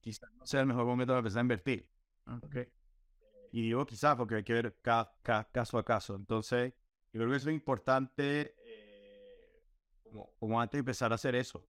Quizás 0.00 0.32
no 0.34 0.46
sea 0.46 0.60
el 0.60 0.66
mejor 0.66 0.84
momento 0.84 1.12
para 1.12 1.20
empezar 1.20 1.38
a 1.38 1.42
invertir. 1.42 1.88
Okay. 2.44 2.68
Y 3.52 3.62
digo 3.62 3.86
quizás 3.86 4.16
porque 4.16 4.36
hay 4.36 4.44
que 4.44 4.52
ver 4.52 4.76
cada, 4.82 5.12
caso 5.52 5.78
a 5.78 5.84
caso. 5.84 6.14
Entonces, 6.16 6.74
yo 7.12 7.20
creo 7.20 7.30
que 7.30 7.36
eso 7.36 7.48
es 7.48 7.54
importante 7.54 8.54
eh, 8.58 8.65
como, 10.16 10.32
como, 10.38 10.60
antes 10.60 10.78
de 10.78 10.80
empezar 10.80 11.12
a 11.12 11.16
hacer 11.16 11.34
eso. 11.34 11.66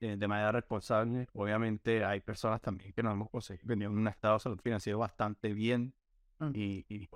Eh, 0.00 0.16
de 0.16 0.28
manera 0.28 0.52
responsable, 0.52 1.26
obviamente 1.32 2.04
hay 2.04 2.20
personas 2.20 2.60
también 2.60 2.92
que 2.92 3.02
nos 3.02 3.12
hemos 3.12 3.30
conseguido 3.30 3.66
venir 3.66 3.86
en 3.86 3.98
un 3.98 4.06
estado 4.06 4.34
de 4.34 4.40
salud 4.40 4.60
financiero 4.60 4.98
bastante 4.98 5.52
bien 5.52 5.92
mm. 6.38 6.50
y, 6.54 6.86
y, 6.88 7.08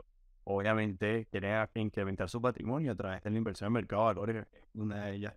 obviamente 0.44 1.26
quieren 1.30 1.68
incrementar 1.74 2.28
su 2.28 2.40
patrimonio 2.40 2.92
a 2.92 2.96
través 2.96 3.22
de 3.22 3.30
la 3.30 3.38
inversión 3.38 3.68
en 3.68 3.72
mercado 3.74 4.02
de 4.02 4.06
valores, 4.14 4.46
una 4.74 5.06
de 5.06 5.14
ellas. 5.14 5.34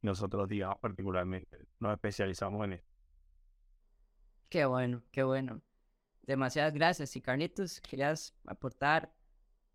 Nosotros, 0.00 0.48
digamos, 0.48 0.78
particularmente 0.78 1.58
nos 1.80 1.92
especializamos 1.92 2.64
en 2.64 2.72
esto. 2.74 2.88
Qué 4.48 4.64
bueno, 4.64 5.02
qué 5.10 5.22
bueno. 5.22 5.60
Demasiadas 6.22 6.72
gracias. 6.72 7.14
Y 7.16 7.20
Carlitos, 7.20 7.80
¿querías 7.80 8.34
aportar 8.46 9.12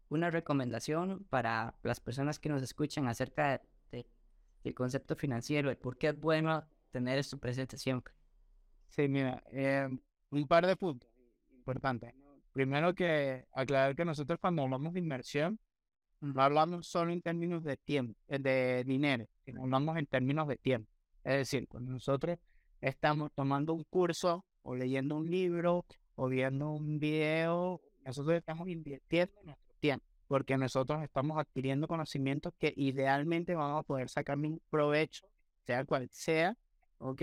una 0.10 0.30
recomendación 0.30 1.26
para 1.30 1.76
las 1.84 2.00
personas 2.00 2.40
que 2.40 2.50
nos 2.50 2.64
escuchan 2.64 3.08
acerca 3.08 3.62
del 4.64 4.74
concepto 4.74 5.16
financiero 5.16 5.72
y 5.72 5.76
por 5.76 5.98
qué 5.98 6.10
es 6.10 6.20
bueno 6.20 6.64
tener 6.92 7.18
esto 7.18 7.38
presente 7.38 7.78
siempre? 7.78 8.14
Sí, 8.90 9.08
mira, 9.08 9.44
eh, 9.52 9.90
un 10.32 10.48
par 10.48 10.68
de 10.68 10.76
puntos 10.76 11.10
importantes. 11.52 12.14
Primero 12.52 12.94
que 12.94 13.46
aclarar 13.54 13.96
que 13.96 14.04
nosotros 14.04 14.40
cuando 14.40 14.64
hablamos 14.64 14.94
de 14.94 15.00
inversión, 15.00 15.60
no 16.20 16.42
hablamos 16.42 16.88
solo 16.88 17.12
en 17.12 17.22
términos 17.22 17.64
de 17.64 17.78
tiempo, 17.78 18.20
eh, 18.28 18.40
de 18.40 18.84
dinero, 18.86 19.26
sino 19.46 19.64
hablamos 19.64 19.98
en 19.98 20.06
términos 20.06 20.48
de 20.48 20.58
tiempo. 20.58 20.90
Es 21.24 21.38
decir, 21.38 21.68
cuando 21.68 21.92
nosotros 21.92 22.38
estamos 22.82 23.32
tomando 23.34 23.74
un 23.74 23.84
curso 23.86 24.46
o 24.64 24.76
leyendo 24.76 25.16
un 25.16 25.30
libro 25.30 25.86
o 26.16 26.28
viendo 26.28 26.72
un 26.72 27.00
video, 27.00 27.82
nosotros 28.06 28.36
estamos 28.38 28.68
invirtiendo 28.68 29.34
nuestro 29.44 29.74
tiempo, 29.80 30.06
porque 30.32 30.58
nosotros 30.58 31.04
estamos 31.04 31.38
adquiriendo 31.38 31.90
conocimientos 31.90 32.54
que 32.58 32.74
idealmente 32.78 33.54
vamos 33.54 33.82
a 33.82 33.84
poder 33.84 34.08
sacar 34.08 34.38
un 34.38 34.62
provecho, 34.70 35.28
sea 35.66 35.84
cual 35.84 36.08
sea, 36.10 36.56
¿ok? 37.00 37.22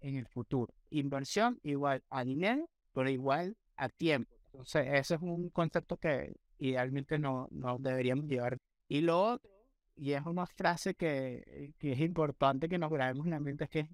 En 0.00 0.16
el 0.16 0.26
futuro. 0.26 0.72
Inversión 0.88 1.60
igual 1.62 2.02
a 2.08 2.24
dinero, 2.24 2.66
pero 2.94 3.10
igual 3.10 3.54
a 3.76 3.90
tiempo. 3.90 4.34
Entonces, 4.46 4.86
ese 4.94 5.16
es 5.16 5.20
un 5.20 5.50
concepto 5.50 5.98
que 5.98 6.36
idealmente 6.58 7.18
no, 7.18 7.48
no 7.50 7.76
deberíamos 7.78 8.24
llevar. 8.24 8.56
Y 8.88 9.02
lo 9.02 9.22
otro, 9.22 9.50
y 9.94 10.12
es 10.12 10.24
una 10.24 10.46
frase 10.46 10.94
que, 10.94 11.74
que 11.76 11.92
es 11.92 12.00
importante 12.00 12.70
que 12.70 12.78
nos 12.78 12.90
grabemos 12.90 13.26
en 13.26 13.32
la 13.32 13.40
mente, 13.40 13.64
es 13.64 13.70
que 13.70 13.90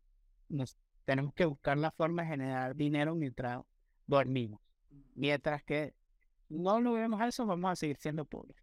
tenemos 1.04 1.34
que 1.34 1.46
buscar 1.46 1.76
la 1.76 1.90
forma 1.90 2.22
de 2.22 2.28
generar 2.28 2.76
dinero 2.76 3.16
mientras 3.16 3.64
dormimos. 4.06 4.60
Mientras 5.16 5.64
que 5.64 5.92
no 6.54 6.80
lo 6.80 6.92
vemos 6.92 7.20
a 7.20 7.28
eso, 7.28 7.46
vamos 7.46 7.72
a 7.72 7.76
seguir 7.76 7.96
siendo 7.96 8.24
pobres. 8.24 8.56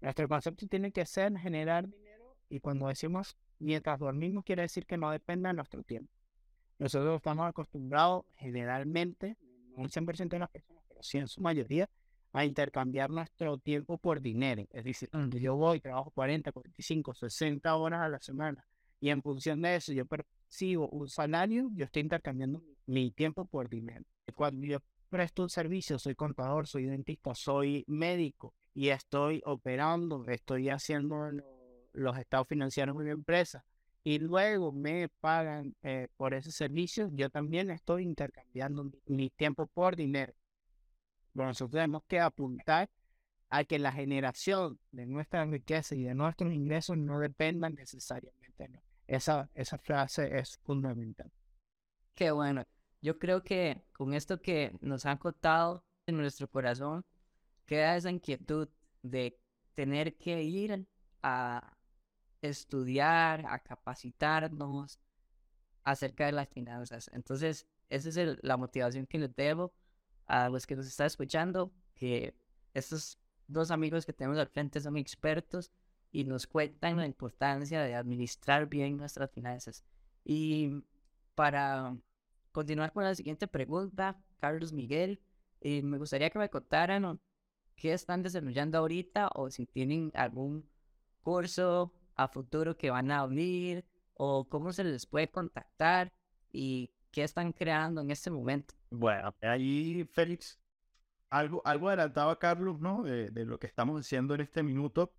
Nuestro 0.00 0.28
concepto 0.28 0.66
tiene 0.66 0.92
que 0.92 1.04
ser 1.04 1.36
generar 1.36 1.88
dinero 1.88 2.36
y 2.48 2.60
cuando 2.60 2.88
decimos 2.88 3.36
mientras 3.58 3.98
dormimos 3.98 4.44
quiere 4.44 4.62
decir 4.62 4.86
que 4.86 4.96
no 4.96 5.10
dependa 5.10 5.48
de 5.48 5.54
nuestro 5.54 5.82
tiempo. 5.82 6.12
Nosotros 6.78 7.16
estamos 7.16 7.48
acostumbrados 7.48 8.24
generalmente, 8.36 9.36
no 9.76 9.84
el 9.84 9.90
100% 9.90 10.28
de 10.28 10.38
las 10.38 10.50
personas, 10.50 10.84
pero 10.88 11.02
sí 11.02 11.18
en 11.18 11.26
su 11.26 11.40
mayoría, 11.40 11.88
a 12.32 12.44
intercambiar 12.44 13.10
nuestro 13.10 13.58
tiempo 13.58 13.98
por 13.98 14.20
dinero. 14.20 14.64
Es 14.70 14.84
decir, 14.84 15.08
donde 15.10 15.40
yo 15.40 15.56
voy, 15.56 15.80
trabajo 15.80 16.10
40, 16.10 16.52
45, 16.52 17.14
60 17.14 17.74
horas 17.74 18.00
a 18.00 18.08
la 18.08 18.20
semana 18.20 18.64
y 19.00 19.10
en 19.10 19.22
función 19.22 19.62
de 19.62 19.76
eso 19.76 19.92
yo 19.92 20.06
percibo 20.06 20.88
un 20.90 21.08
salario, 21.08 21.70
yo 21.74 21.84
estoy 21.84 22.02
intercambiando 22.02 22.62
mi 22.86 23.10
tiempo 23.10 23.44
por 23.44 23.68
dinero. 23.68 24.04
Cuando 24.34 24.66
yo 24.66 24.78
presto 25.08 25.42
un 25.42 25.50
servicio, 25.50 25.98
soy 25.98 26.14
contador, 26.14 26.66
soy 26.66 26.84
dentista, 26.84 27.34
soy 27.34 27.84
médico 27.86 28.54
y 28.74 28.88
estoy 28.90 29.42
operando, 29.44 30.26
estoy 30.28 30.68
haciendo 30.68 31.30
los 31.92 32.18
estados 32.18 32.48
financieros 32.48 32.96
de 32.98 33.04
mi 33.04 33.10
empresa 33.10 33.64
y 34.04 34.18
luego 34.18 34.72
me 34.72 35.08
pagan 35.20 35.74
eh, 35.82 36.08
por 36.16 36.34
ese 36.34 36.50
servicio, 36.50 37.10
yo 37.12 37.30
también 37.30 37.70
estoy 37.70 38.04
intercambiando 38.04 38.90
mi 39.06 39.30
tiempo 39.30 39.66
por 39.66 39.96
dinero. 39.96 40.32
Pero 41.34 41.48
nosotros 41.48 41.72
tenemos 41.72 42.02
que 42.06 42.20
apuntar 42.20 42.88
a 43.50 43.64
que 43.64 43.78
la 43.78 43.92
generación 43.92 44.78
de 44.92 45.06
nuestra 45.06 45.44
riqueza 45.44 45.94
y 45.94 46.04
de 46.04 46.14
nuestros 46.14 46.52
ingresos 46.52 46.96
no 46.96 47.18
dependan 47.18 47.74
necesariamente. 47.74 48.70
Esa, 49.06 49.50
esa 49.54 49.78
frase 49.78 50.38
es 50.38 50.58
fundamental. 50.64 51.30
Qué 52.14 52.30
bueno 52.30 52.64
yo 53.00 53.18
creo 53.18 53.42
que 53.42 53.82
con 53.92 54.14
esto 54.14 54.40
que 54.40 54.76
nos 54.80 55.06
han 55.06 55.18
contado 55.18 55.84
en 56.06 56.16
nuestro 56.16 56.48
corazón, 56.50 57.04
queda 57.66 57.96
esa 57.96 58.10
inquietud 58.10 58.68
de 59.02 59.38
tener 59.74 60.16
que 60.16 60.42
ir 60.42 60.86
a 61.22 61.76
estudiar, 62.42 63.44
a 63.46 63.58
capacitarnos 63.60 64.98
acerca 65.84 66.26
de 66.26 66.32
las 66.32 66.48
finanzas. 66.48 67.10
Entonces, 67.12 67.66
esa 67.88 68.08
es 68.08 68.38
la 68.42 68.56
motivación 68.56 69.06
que 69.06 69.18
les 69.18 69.34
debo 69.34 69.72
a 70.26 70.48
los 70.48 70.66
que 70.66 70.76
nos 70.76 70.86
están 70.86 71.06
escuchando, 71.06 71.72
que 71.94 72.34
estos 72.74 73.18
dos 73.46 73.70
amigos 73.70 74.04
que 74.04 74.12
tenemos 74.12 74.38
al 74.38 74.48
frente 74.48 74.80
son 74.80 74.96
expertos 74.96 75.70
y 76.10 76.24
nos 76.24 76.46
cuentan 76.46 76.96
la 76.96 77.06
importancia 77.06 77.82
de 77.82 77.94
administrar 77.94 78.66
bien 78.66 78.96
nuestras 78.96 79.30
finanzas. 79.30 79.84
Y 80.24 80.82
para 81.34 81.96
continuar 82.52 82.92
con 82.92 83.04
la 83.04 83.14
siguiente 83.14 83.46
pregunta, 83.46 84.16
Carlos 84.40 84.72
Miguel, 84.72 85.20
eh, 85.60 85.82
me 85.82 85.98
gustaría 85.98 86.30
que 86.30 86.38
me 86.38 86.48
contaran 86.48 87.20
qué 87.76 87.92
están 87.92 88.22
desarrollando 88.22 88.78
ahorita 88.78 89.30
o 89.34 89.50
si 89.50 89.66
tienen 89.66 90.10
algún 90.14 90.68
curso 91.22 91.92
a 92.14 92.28
futuro 92.28 92.76
que 92.76 92.90
van 92.90 93.10
a 93.10 93.20
abrir 93.20 93.84
o 94.14 94.48
cómo 94.48 94.72
se 94.72 94.84
les 94.84 95.06
puede 95.06 95.28
contactar 95.28 96.12
y 96.52 96.90
qué 97.10 97.22
están 97.22 97.52
creando 97.52 98.00
en 98.00 98.10
este 98.10 98.30
momento. 98.30 98.74
Bueno, 98.90 99.34
ahí 99.42 100.04
Félix, 100.12 100.58
algo, 101.30 101.62
algo 101.64 101.88
adelantaba 101.88 102.38
Carlos, 102.38 102.80
¿no? 102.80 103.02
De, 103.02 103.30
de, 103.30 103.44
lo 103.44 103.58
que 103.58 103.66
estamos 103.66 104.00
haciendo 104.00 104.34
en 104.34 104.40
este 104.40 104.62
minuto. 104.62 105.12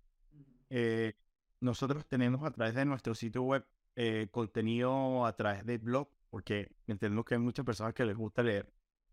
Eh, 0.68 1.14
nosotros 1.60 2.06
tenemos 2.06 2.42
a 2.44 2.50
través 2.50 2.74
de 2.74 2.84
nuestro 2.84 3.14
sitio 3.14 3.42
web 3.42 3.66
eh, 3.96 4.28
contenido 4.30 5.26
a 5.26 5.36
través 5.36 5.66
de 5.66 5.78
blog, 5.78 6.08
porque 6.30 6.70
entendemos 6.86 7.24
que 7.24 7.34
hay 7.34 7.40
muchas 7.40 7.66
personas 7.66 7.92
que 7.92 8.04
les 8.04 8.16
gusta 8.16 8.42
leer. 8.42 8.72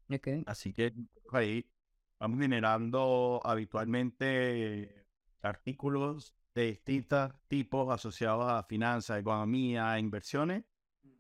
Okay. 0.10 0.44
Así 0.46 0.72
que 0.72 0.94
ahí 1.34 1.70
vamos 2.20 2.40
generando 2.40 3.42
habitualmente 3.44 5.06
artículos 5.42 6.34
de 6.56 6.68
distintos 6.68 7.34
tipos 7.48 7.94
asociados 7.94 8.50
a 8.50 8.64
finanzas, 8.64 9.20
economía, 9.20 10.00
inversiones. 10.00 10.64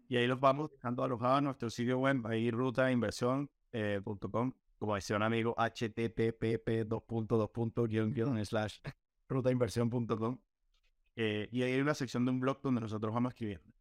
Y 0.09 0.15
ahí 0.15 0.25
los 0.25 0.39
vamos 0.39 0.71
dejando 0.71 1.03
alojados 1.03 1.39
en 1.39 1.43
nuestro 1.45 1.69
sitio 1.69 1.99
web, 1.99 2.25
ahí 2.25 2.49
rutainversión.com, 2.49 3.47
eh, 3.73 4.01
como 4.79 4.95
decía 4.95 5.17
un 5.17 5.23
amigo, 5.23 5.53
http 5.57 6.63
slash 8.45 8.79
rutainversión.com. 9.27 10.39
Eh, 11.15 11.49
y 11.51 11.63
ahí 11.63 11.73
hay 11.73 11.81
una 11.81 11.93
sección 11.93 12.23
de 12.25 12.31
un 12.31 12.39
blog 12.39 12.61
donde 12.61 12.81
nosotros 12.81 13.13
vamos 13.13 13.33
escribiendo. 13.33 13.76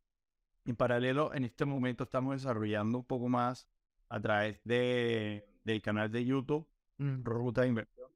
En 0.66 0.74
paralelo, 0.74 1.32
en 1.32 1.44
este 1.44 1.64
momento 1.64 2.04
estamos 2.04 2.34
desarrollando 2.34 2.98
un 2.98 3.04
poco 3.04 3.28
más 3.28 3.68
a 4.08 4.20
través 4.20 4.60
de, 4.64 5.48
del 5.62 5.80
canal 5.80 6.10
de 6.10 6.24
YouTube, 6.24 6.66
mm. 6.98 7.22
Ruta 7.22 7.62
de 7.62 7.68
Inversión. 7.68 8.10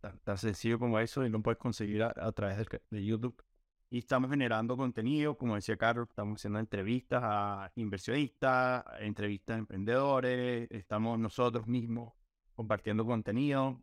Tan, 0.00 0.18
tan, 0.20 0.38
sencillo 0.38 0.78
como 0.78 0.98
eso 0.98 1.26
y 1.26 1.28
lo 1.28 1.42
puedes 1.42 1.58
conseguir 1.58 2.02
a, 2.04 2.14
a 2.16 2.32
través 2.32 2.56
de, 2.56 2.82
de, 2.88 3.04
YouTube. 3.04 3.44
Y 3.90 3.98
estamos 3.98 4.30
generando 4.30 4.78
contenido, 4.78 5.36
como 5.36 5.56
decía 5.56 5.76
Carlos, 5.76 6.08
estamos 6.08 6.40
haciendo 6.40 6.58
entrevistas 6.58 7.20
a 7.22 7.70
inversionistas, 7.74 8.84
entrevistas 9.00 9.56
a 9.56 9.58
emprendedores, 9.58 10.70
estamos 10.70 11.18
nosotros 11.18 11.66
mismos 11.66 12.14
compartiendo 12.54 13.04
contenido 13.04 13.82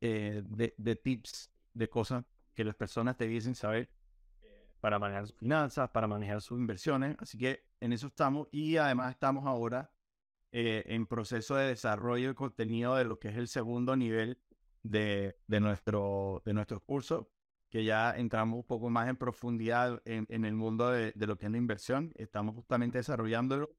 eh, 0.00 0.42
de, 0.44 0.74
de 0.76 0.96
tips, 0.96 1.50
de 1.74 1.88
cosas 1.88 2.24
que 2.54 2.64
las 2.64 2.76
personas 2.76 3.18
debiesen 3.18 3.56
saber 3.56 3.90
para 4.82 4.98
manejar 4.98 5.28
sus 5.28 5.36
finanzas, 5.36 5.90
para 5.90 6.08
manejar 6.08 6.42
sus 6.42 6.58
inversiones. 6.58 7.16
Así 7.20 7.38
que 7.38 7.64
en 7.78 7.92
eso 7.92 8.08
estamos 8.08 8.48
y 8.50 8.78
además 8.78 9.12
estamos 9.12 9.46
ahora 9.46 9.92
eh, 10.50 10.82
en 10.88 11.06
proceso 11.06 11.54
de 11.54 11.68
desarrollo 11.68 12.30
de 12.30 12.34
contenido 12.34 12.96
de 12.96 13.04
lo 13.04 13.20
que 13.20 13.28
es 13.28 13.36
el 13.36 13.46
segundo 13.46 13.94
nivel 13.94 14.40
de, 14.82 15.38
de, 15.46 15.60
nuestro, 15.60 16.42
de 16.44 16.52
nuestros 16.52 16.82
cursos, 16.82 17.28
que 17.70 17.84
ya 17.84 18.10
entramos 18.16 18.56
un 18.56 18.64
poco 18.64 18.90
más 18.90 19.08
en 19.08 19.16
profundidad 19.16 20.02
en, 20.04 20.26
en 20.28 20.44
el 20.44 20.54
mundo 20.54 20.90
de, 20.90 21.12
de, 21.12 21.26
lo 21.28 21.38
que 21.38 21.46
es 21.46 21.52
la 21.52 21.58
inversión. 21.58 22.12
Estamos 22.16 22.56
justamente 22.56 22.98
desarrollándolo 22.98 23.70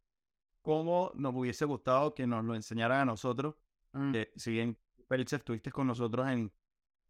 como 0.62 1.12
nos 1.16 1.36
hubiese 1.36 1.66
gustado 1.66 2.16
que 2.16 2.26
nos 2.26 2.46
lo 2.46 2.56
enseñaran 2.56 3.02
a 3.02 3.06
nosotros. 3.06 3.56
Mm. 3.92 4.14
si 4.38 4.52
bien, 4.52 4.78
Félix, 5.10 5.34
estuviste 5.34 5.70
con 5.70 5.86
nosotros 5.86 6.30
en, 6.30 6.50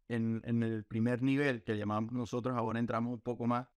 en, 0.08 0.42
en, 0.44 0.64
el 0.64 0.84
primer 0.84 1.22
nivel 1.22 1.62
que 1.62 1.78
llamamos 1.78 2.12
nosotros, 2.12 2.56
ahora 2.56 2.80
entramos 2.80 3.14
un 3.14 3.20
poco 3.20 3.46
más 3.46 3.68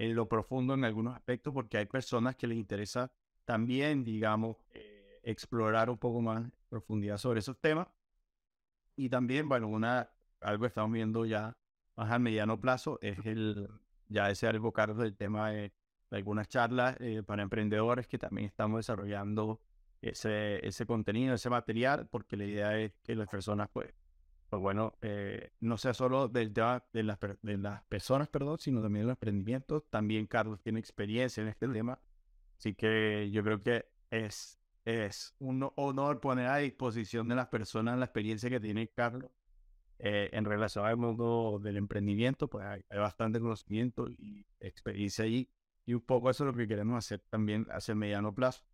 en 0.00 0.14
lo 0.14 0.26
profundo 0.26 0.72
en 0.72 0.84
algunos 0.84 1.14
aspectos 1.14 1.52
porque 1.52 1.76
hay 1.76 1.84
personas 1.84 2.34
que 2.34 2.46
les 2.46 2.56
interesa 2.56 3.12
también, 3.44 4.02
digamos, 4.02 4.56
eh, 4.70 5.20
explorar 5.22 5.90
un 5.90 5.98
poco 5.98 6.22
más 6.22 6.50
profundidad 6.70 7.18
sobre 7.18 7.40
esos 7.40 7.58
temas. 7.60 7.86
Y 8.96 9.10
también, 9.10 9.46
bueno, 9.46 9.68
una, 9.68 10.10
algo 10.40 10.62
que 10.62 10.68
estamos 10.68 10.92
viendo 10.92 11.26
ya 11.26 11.54
más 11.96 12.10
a 12.10 12.18
mediano 12.18 12.58
plazo 12.58 12.98
es 13.02 13.18
el, 13.26 13.68
ya 14.08 14.30
ese 14.30 14.46
algo 14.46 14.72
del 14.72 15.16
tema 15.16 15.50
de, 15.50 15.70
algunas 16.10 16.48
charlas 16.48 16.96
eh, 17.00 17.22
para 17.22 17.42
emprendedores 17.42 18.08
que 18.08 18.18
también 18.18 18.46
estamos 18.46 18.78
desarrollando 18.78 19.60
ese, 20.00 20.66
ese 20.66 20.86
contenido, 20.86 21.34
ese 21.34 21.50
material, 21.50 22.08
porque 22.10 22.38
la 22.38 22.46
idea 22.46 22.78
es 22.78 22.92
que 23.02 23.14
las 23.14 23.28
personas 23.28 23.68
pues 23.70 23.92
pues 24.50 24.60
bueno, 24.60 24.98
eh, 25.00 25.52
no 25.60 25.78
sea 25.78 25.94
solo 25.94 26.26
del 26.26 26.52
tema 26.52 26.84
de 26.92 27.04
las, 27.04 27.18
de 27.20 27.56
las 27.56 27.84
personas, 27.84 28.28
perdón, 28.28 28.58
sino 28.58 28.82
también 28.82 29.04
de 29.04 29.08
los 29.10 29.16
emprendimientos. 29.16 29.84
También 29.90 30.26
Carlos 30.26 30.60
tiene 30.60 30.80
experiencia 30.80 31.40
en 31.40 31.48
este 31.48 31.68
tema. 31.68 32.00
Así 32.58 32.74
que 32.74 33.30
yo 33.30 33.44
creo 33.44 33.60
que 33.60 33.86
es, 34.10 34.58
es 34.84 35.36
un 35.38 35.70
honor 35.76 36.20
poner 36.20 36.48
a 36.48 36.56
disposición 36.56 37.28
de 37.28 37.36
las 37.36 37.46
personas 37.46 37.96
la 37.96 38.06
experiencia 38.06 38.50
que 38.50 38.58
tiene 38.58 38.88
Carlos 38.88 39.30
eh, 40.00 40.30
en 40.32 40.44
relación 40.44 40.84
al 40.84 40.96
mundo 40.96 41.60
del 41.62 41.76
emprendimiento. 41.76 42.48
Pues 42.48 42.66
hay, 42.66 42.82
bastante 42.90 43.38
conocimiento 43.38 44.10
y 44.10 44.44
experiencia 44.58 45.24
allí. 45.24 45.48
Y 45.86 45.94
un 45.94 46.00
poco 46.00 46.28
eso 46.28 46.42
es 46.42 46.52
lo 46.52 46.58
que 46.58 46.66
queremos 46.66 46.98
hacer 46.98 47.20
también 47.30 47.68
hacia 47.70 47.92
el 47.92 47.98
mediano 47.98 48.34
plazo. 48.34 48.64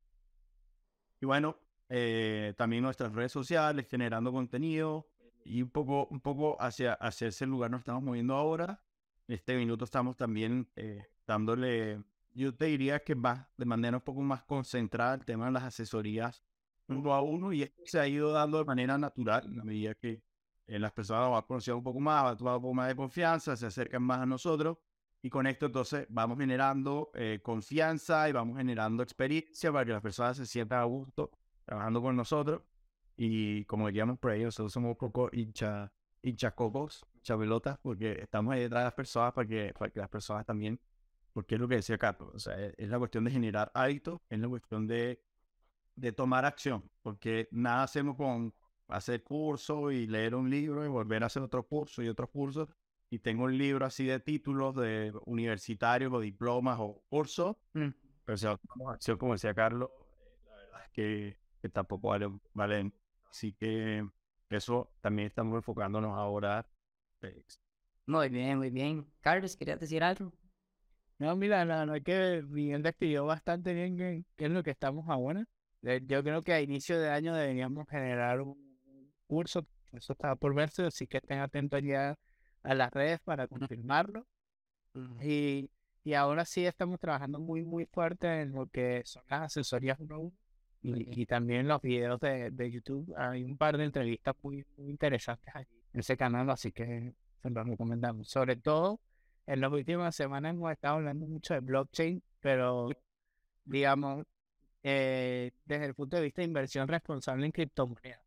Y 1.20 1.26
bueno, 1.26 1.58
eh, 1.90 2.54
también 2.56 2.82
nuestras 2.82 3.12
redes 3.12 3.32
sociales, 3.32 3.86
generando 3.90 4.32
contenido, 4.32 5.06
y 5.46 5.62
un 5.62 5.70
poco, 5.70 6.06
un 6.10 6.20
poco 6.20 6.60
hacia, 6.60 6.94
hacia 6.94 7.28
ese 7.28 7.46
lugar 7.46 7.70
nos 7.70 7.80
estamos 7.80 8.02
moviendo 8.02 8.34
ahora. 8.34 8.82
En 9.28 9.34
este 9.36 9.56
minuto 9.56 9.84
estamos 9.84 10.16
también 10.16 10.68
eh, 10.76 11.04
dándole, 11.26 12.02
yo 12.32 12.54
te 12.54 12.66
diría 12.66 13.00
que 13.00 13.14
va 13.14 13.48
de 13.56 13.64
manera 13.64 13.96
un 13.96 14.02
poco 14.02 14.20
más 14.20 14.42
concentrada 14.44 15.14
el 15.14 15.24
tema 15.24 15.46
de 15.46 15.52
las 15.52 15.64
asesorías 15.64 16.42
uno 16.88 17.14
a 17.14 17.20
uno 17.20 17.52
y 17.52 17.62
esto 17.62 17.82
se 17.84 17.98
ha 17.98 18.06
ido 18.06 18.30
dando 18.32 18.58
de 18.58 18.64
manera 18.64 18.96
natural 18.96 19.44
a 19.60 19.64
medida 19.64 19.94
que 19.94 20.22
eh, 20.66 20.78
las 20.78 20.92
personas 20.92 21.30
van 21.30 21.42
conociendo 21.42 21.78
un 21.78 21.84
poco 21.84 22.00
más, 22.00 22.22
van 22.22 22.36
tomando 22.36 22.58
un 22.58 22.62
poco 22.62 22.74
más 22.74 22.88
de 22.88 22.96
confianza, 22.96 23.56
se 23.56 23.66
acercan 23.66 24.02
más 24.02 24.20
a 24.20 24.26
nosotros 24.26 24.78
y 25.20 25.30
con 25.30 25.46
esto 25.46 25.66
entonces 25.66 26.06
vamos 26.08 26.38
generando 26.38 27.10
eh, 27.14 27.40
confianza 27.42 28.28
y 28.28 28.32
vamos 28.32 28.56
generando 28.56 29.02
experiencia 29.02 29.72
para 29.72 29.84
que 29.84 29.92
las 29.92 30.02
personas 30.02 30.36
se 30.36 30.46
sientan 30.46 30.80
a 30.80 30.84
gusto 30.84 31.32
trabajando 31.64 32.00
con 32.00 32.14
nosotros 32.14 32.62
y 33.16 33.64
como 33.64 33.86
diríamos 33.86 34.18
por 34.18 34.32
ahí, 34.32 34.44
nosotros 34.44 34.72
somos 34.72 34.90
un 34.90 34.96
poco 34.96 35.30
hincha, 35.32 35.92
hincha 36.22 36.54
cocos, 36.54 37.06
hincha 37.14 37.38
pelotas, 37.38 37.78
porque 37.80 38.20
estamos 38.20 38.52
ahí 38.54 38.60
detrás 38.60 38.80
de 38.82 38.84
las 38.84 38.94
personas 38.94 39.32
para 39.32 39.48
que, 39.48 39.74
para 39.78 39.90
que 39.90 40.00
las 40.00 40.08
personas 40.08 40.44
también, 40.44 40.78
porque 41.32 41.54
es 41.54 41.60
lo 41.60 41.68
que 41.68 41.76
decía 41.76 41.96
Carlos, 41.98 42.30
o 42.34 42.38
sea, 42.38 42.54
es, 42.58 42.88
la 42.88 42.98
cuestión 42.98 43.24
de 43.24 43.30
generar 43.30 43.70
hábitos, 43.74 44.20
es 44.28 44.38
la 44.38 44.48
cuestión 44.48 44.86
de, 44.86 45.22
de 45.94 46.12
tomar 46.12 46.44
acción, 46.44 46.90
porque 47.02 47.48
nada 47.50 47.84
hacemos 47.84 48.16
con 48.16 48.52
hacer 48.88 49.22
curso 49.22 49.90
y 49.90 50.06
leer 50.06 50.34
un 50.34 50.50
libro 50.50 50.84
y 50.84 50.88
volver 50.88 51.22
a 51.22 51.26
hacer 51.26 51.42
otro 51.42 51.66
curso 51.66 52.02
y 52.02 52.08
otro 52.08 52.28
curso. 52.30 52.68
Y 53.08 53.20
tengo 53.20 53.44
un 53.44 53.56
libro 53.56 53.86
así 53.86 54.04
de 54.04 54.18
títulos 54.20 54.74
de 54.74 55.12
universitarios 55.26 56.12
o 56.12 56.20
diplomas 56.20 56.78
o 56.80 57.02
cursos, 57.08 57.56
mm. 57.72 57.88
pero 58.24 58.36
si 58.36 58.46
acción, 58.46 59.16
como 59.16 59.32
decía 59.32 59.54
Carlos, 59.54 59.90
la 60.44 60.56
verdad 60.56 60.82
es 60.82 60.88
que, 60.90 61.36
que 61.62 61.68
tampoco 61.68 62.08
valen, 62.08 62.40
valen 62.52 62.92
Así 63.36 63.52
que 63.52 64.02
eso 64.48 64.90
también 65.02 65.28
estamos 65.28 65.56
enfocándonos 65.56 66.16
ahora. 66.16 66.66
Muy 68.06 68.30
bien, 68.30 68.56
muy 68.56 68.70
bien. 68.70 69.06
Carlos, 69.20 69.58
¿querías 69.58 69.78
decir 69.78 70.02
algo? 70.02 70.32
No, 71.18 71.36
mira, 71.36 71.66
no, 71.66 71.84
no 71.84 71.92
hay 71.92 72.00
que 72.00 72.42
Miguel 72.48 72.82
describió 72.82 73.26
bastante 73.26 73.74
bien 73.74 73.98
qué, 73.98 74.24
es 74.38 74.50
lo 74.50 74.62
que 74.62 74.70
estamos 74.70 75.06
ahora. 75.10 75.44
Yo 75.82 76.24
creo 76.24 76.40
que 76.40 76.54
a 76.54 76.62
inicio 76.62 76.98
de 76.98 77.10
año 77.10 77.34
deberíamos 77.34 77.86
generar 77.90 78.40
un 78.40 78.56
curso, 79.26 79.66
eso 79.92 80.14
está 80.14 80.34
por 80.34 80.54
verse, 80.54 80.84
así 80.84 81.06
que 81.06 81.18
estén 81.18 81.40
atentos 81.40 81.82
ya 81.82 82.16
a 82.62 82.74
las 82.74 82.90
redes 82.90 83.20
para 83.20 83.46
confirmarlo. 83.46 84.26
Y, 85.20 85.70
y 86.04 86.14
ahora 86.14 86.46
sí 86.46 86.64
estamos 86.64 86.98
trabajando 86.98 87.38
muy, 87.38 87.66
muy 87.66 87.84
fuerte 87.84 88.40
en 88.40 88.52
lo 88.52 88.66
que 88.66 89.02
son 89.04 89.22
las 89.28 89.42
asesorías 89.42 90.00
uno 90.00 90.14
a 90.14 90.18
uno 90.20 90.45
y, 90.86 91.26
también 91.26 91.66
los 91.66 91.82
videos 91.82 92.20
de, 92.20 92.50
de, 92.50 92.70
YouTube. 92.70 93.12
Hay 93.16 93.42
un 93.42 93.56
par 93.56 93.76
de 93.76 93.84
entrevistas 93.84 94.36
muy, 94.42 94.64
muy 94.76 94.90
interesantes 94.90 95.54
allí 95.54 95.82
en 95.92 96.00
ese 96.00 96.16
canal, 96.16 96.48
así 96.50 96.70
que 96.70 97.12
se 97.42 97.50
los 97.50 97.66
recomendamos. 97.66 98.28
Sobre 98.28 98.56
todo, 98.56 99.00
en 99.46 99.60
las 99.60 99.72
últimas 99.72 100.14
semanas 100.14 100.54
hemos 100.54 100.70
estado 100.72 100.96
hablando 100.96 101.26
mucho 101.26 101.54
de 101.54 101.60
blockchain, 101.60 102.22
pero 102.40 102.90
digamos, 103.64 104.24
eh, 104.82 105.50
desde 105.64 105.86
el 105.86 105.94
punto 105.94 106.16
de 106.16 106.22
vista 106.22 106.42
de 106.42 106.46
inversión 106.46 106.86
responsable 106.86 107.46
en 107.46 107.52
criptomonedas. 107.52 108.20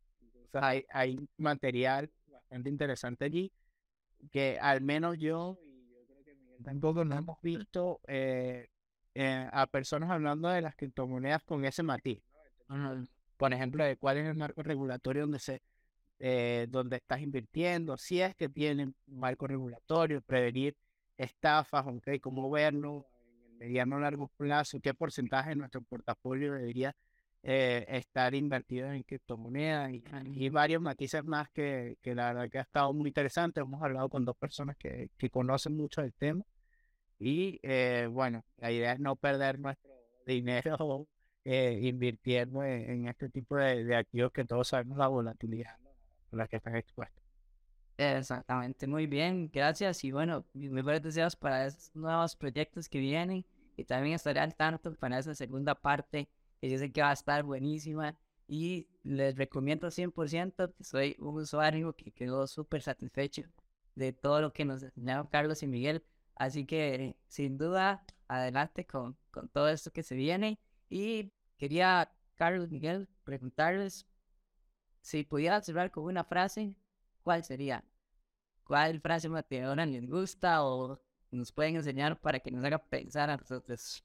hay, 0.52 0.84
hay 0.90 1.28
material 1.38 2.10
bastante 2.30 2.68
interesante 2.68 3.24
allí 3.24 3.50
que 4.30 4.58
al 4.60 4.82
menos 4.82 5.16
yo 5.18 5.58
y 5.64 5.88
yo 5.90 6.04
creo 6.06 6.24
que 6.24 6.34
Miguel 6.34 6.62
tampoco 6.62 7.04
no 7.04 7.16
hemos 7.16 7.40
visto 7.40 8.00
eh, 8.06 8.68
eh, 9.14 9.48
a 9.50 9.66
personas 9.66 10.10
hablando 10.10 10.48
de 10.48 10.60
las 10.60 10.76
criptomonedas 10.76 11.42
con 11.44 11.64
ese 11.64 11.82
matiz 11.82 12.20
por 13.36 13.52
ejemplo, 13.52 13.84
de 13.84 13.96
cuál 13.96 14.18
es 14.18 14.26
el 14.26 14.36
marco 14.36 14.62
regulatorio 14.62 15.22
donde 15.22 15.38
se 15.38 15.62
eh, 16.22 16.66
donde 16.68 16.96
estás 16.96 17.22
invirtiendo, 17.22 17.96
si 17.96 18.20
es 18.20 18.34
que 18.34 18.50
tienen 18.50 18.94
marco 19.06 19.46
regulatorio, 19.46 20.20
prevenir 20.20 20.76
estafas, 21.16 21.86
okay, 21.86 22.20
cómo 22.20 22.50
verlo 22.50 23.06
en 23.22 23.52
el 23.52 23.56
mediano 23.56 23.96
o 23.96 24.00
largo 24.00 24.28
plazo, 24.36 24.80
qué 24.80 24.92
porcentaje 24.92 25.50
de 25.50 25.56
nuestro 25.56 25.80
portafolio 25.80 26.52
debería 26.52 26.94
eh, 27.42 27.86
estar 27.88 28.34
invertido 28.34 28.92
en 28.92 29.02
criptomonedas 29.02 29.92
y, 29.92 30.02
y, 30.26 30.50
varios 30.50 30.82
matices 30.82 31.24
más 31.24 31.48
que, 31.50 31.96
que 32.02 32.14
la 32.14 32.34
verdad 32.34 32.50
que 32.50 32.58
ha 32.58 32.62
estado 32.62 32.92
muy 32.92 33.08
interesante. 33.08 33.60
Hemos 33.60 33.82
hablado 33.82 34.10
con 34.10 34.26
dos 34.26 34.36
personas 34.36 34.76
que, 34.76 35.08
que 35.16 35.30
conocen 35.30 35.74
mucho 35.74 36.02
del 36.02 36.12
tema. 36.12 36.44
Y 37.18 37.58
eh, 37.62 38.08
bueno, 38.10 38.44
la 38.58 38.70
idea 38.72 38.92
es 38.92 39.00
no 39.00 39.16
perder 39.16 39.58
nuestro 39.58 39.90
dinero 40.26 41.06
eh, 41.44 41.78
invirtiendo 41.82 42.62
en, 42.64 42.90
en 42.90 43.08
este 43.08 43.28
tipo 43.30 43.56
de, 43.56 43.84
de 43.84 43.96
activos 43.96 44.32
que 44.32 44.44
todos 44.44 44.68
sabemos 44.68 44.98
la 44.98 45.08
volatilidad 45.08 45.78
¿no? 45.80 45.90
a 46.32 46.36
la 46.36 46.48
que 46.48 46.56
están 46.56 46.76
expuestos. 46.76 47.20
Exactamente, 47.98 48.86
muy 48.86 49.06
bien, 49.06 49.50
gracias. 49.52 50.04
Y 50.04 50.10
bueno, 50.10 50.46
mis 50.54 50.70
mejores 50.70 51.02
deseos 51.02 51.36
para 51.36 51.66
esos 51.66 51.94
nuevos 51.94 52.34
proyectos 52.34 52.88
que 52.88 52.98
vienen. 52.98 53.44
Y 53.76 53.84
también 53.84 54.14
estaré 54.14 54.40
al 54.40 54.54
tanto 54.54 54.94
para 54.96 55.18
esa 55.18 55.34
segunda 55.34 55.74
parte, 55.74 56.28
que 56.60 56.70
yo 56.70 56.78
sé 56.78 56.90
que 56.92 57.02
va 57.02 57.10
a 57.10 57.12
estar 57.12 57.42
buenísima. 57.42 58.16
Y 58.48 58.88
les 59.02 59.36
recomiendo 59.36 59.90
100%, 59.90 60.74
que 60.74 60.84
soy 60.84 61.16
un 61.18 61.36
usuario 61.36 61.94
que 61.94 62.10
quedó 62.10 62.46
súper 62.46 62.80
satisfecho 62.82 63.42
de 63.94 64.12
todo 64.12 64.40
lo 64.40 64.52
que 64.52 64.64
nos 64.64 64.82
enseñaron 64.82 65.26
Carlos 65.26 65.62
y 65.62 65.66
Miguel. 65.66 66.02
Así 66.36 66.64
que, 66.64 67.16
sin 67.28 67.58
duda, 67.58 68.02
adelante 68.28 68.86
con, 68.86 69.16
con 69.30 69.48
todo 69.48 69.68
esto 69.68 69.90
que 69.90 70.02
se 70.02 70.14
viene. 70.14 70.58
Y 70.90 71.32
quería, 71.56 72.12
Carlos, 72.34 72.68
Miguel, 72.68 73.08
preguntarles 73.24 74.06
si 75.00 75.22
pudiera 75.22 75.60
cerrar 75.62 75.90
con 75.90 76.04
una 76.04 76.24
frase, 76.24 76.74
¿cuál 77.22 77.44
sería? 77.44 77.84
¿Cuál 78.64 79.00
frase 79.00 79.28
motivadora 79.28 79.86
les 79.86 80.06
gusta 80.08 80.64
o 80.64 81.00
nos 81.30 81.52
pueden 81.52 81.76
enseñar 81.76 82.20
para 82.20 82.40
que 82.40 82.50
nos 82.50 82.64
haga 82.64 82.78
pensar 82.78 83.30
a 83.30 83.36
nosotros? 83.36 84.02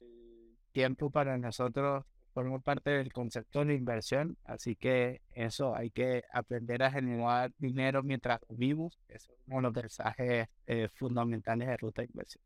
Tiempo 0.72 1.10
para 1.10 1.36
nosotros 1.36 2.04
forma 2.32 2.58
parte 2.60 2.90
del 2.90 3.12
concepto 3.12 3.64
de 3.64 3.74
inversión, 3.74 4.36
así 4.44 4.76
que 4.76 5.22
eso 5.32 5.74
hay 5.74 5.90
que 5.90 6.22
aprender 6.30 6.82
a 6.82 6.90
generar 6.90 7.50
dinero 7.58 8.02
mientras 8.02 8.40
vivimos. 8.48 8.98
Es 9.08 9.28
uno 9.46 9.56
de 9.56 9.62
los 9.62 9.74
mensajes 9.74 10.48
eh, 10.66 10.88
fundamentales 10.94 11.66
de 11.66 11.76
ruta 11.78 12.02
de 12.02 12.08
inversión. 12.08 12.44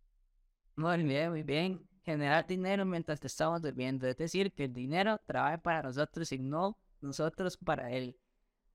Muy 0.76 1.02
bien, 1.02 1.30
muy 1.30 1.42
bien. 1.42 1.89
Generar 2.02 2.46
dinero 2.46 2.84
mientras 2.84 3.20
te 3.20 3.26
estamos 3.26 3.60
durmiendo, 3.60 4.06
es 4.06 4.16
decir, 4.16 4.52
que 4.52 4.64
el 4.64 4.72
dinero 4.72 5.20
trabaje 5.26 5.58
para 5.58 5.82
nosotros 5.82 6.32
y 6.32 6.38
no 6.38 6.78
nosotros 7.00 7.56
para 7.56 7.90
él. 7.90 8.16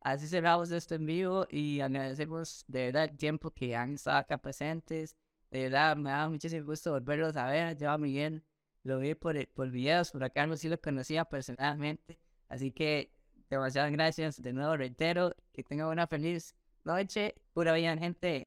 Así 0.01 0.27
cerramos 0.27 0.69
esto 0.71 0.93
en 0.93 1.05
vivo 1.07 1.47
y 1.49 1.79
agradecemos 1.79 2.63
de 2.67 2.85
verdad 2.85 3.05
el 3.05 3.17
tiempo 3.17 3.49
que 3.49 3.75
han 3.75 3.95
estado 3.95 4.17
acá 4.17 4.37
presentes. 4.37 5.15
De 5.49 5.63
verdad, 5.63 5.97
me 5.97 6.11
da 6.11 6.29
muchísimo 6.29 6.63
gusto 6.65 6.91
volverlos 6.91 7.35
a 7.35 7.47
ver. 7.47 7.75
Yo 7.75 7.89
a 7.89 7.97
Miguel 7.97 8.43
lo 8.83 8.99
vi 8.99 9.15
por, 9.15 9.35
por 9.49 9.71
videos, 9.71 10.11
por 10.11 10.23
acá 10.23 10.45
no 10.45 10.55
sí 10.57 10.69
lo 10.69 10.79
conocía 10.79 11.25
personalmente. 11.25 12.19
Así 12.49 12.71
que 12.71 13.11
demasiadas 13.49 13.91
gracias 13.91 14.41
de 14.41 14.53
nuevo, 14.53 14.77
reitero. 14.77 15.35
Que 15.51 15.63
tengan 15.63 15.87
una 15.87 16.05
feliz 16.05 16.53
noche. 16.83 17.33
Pura 17.53 17.73
vida, 17.73 17.97
gente. 17.97 18.45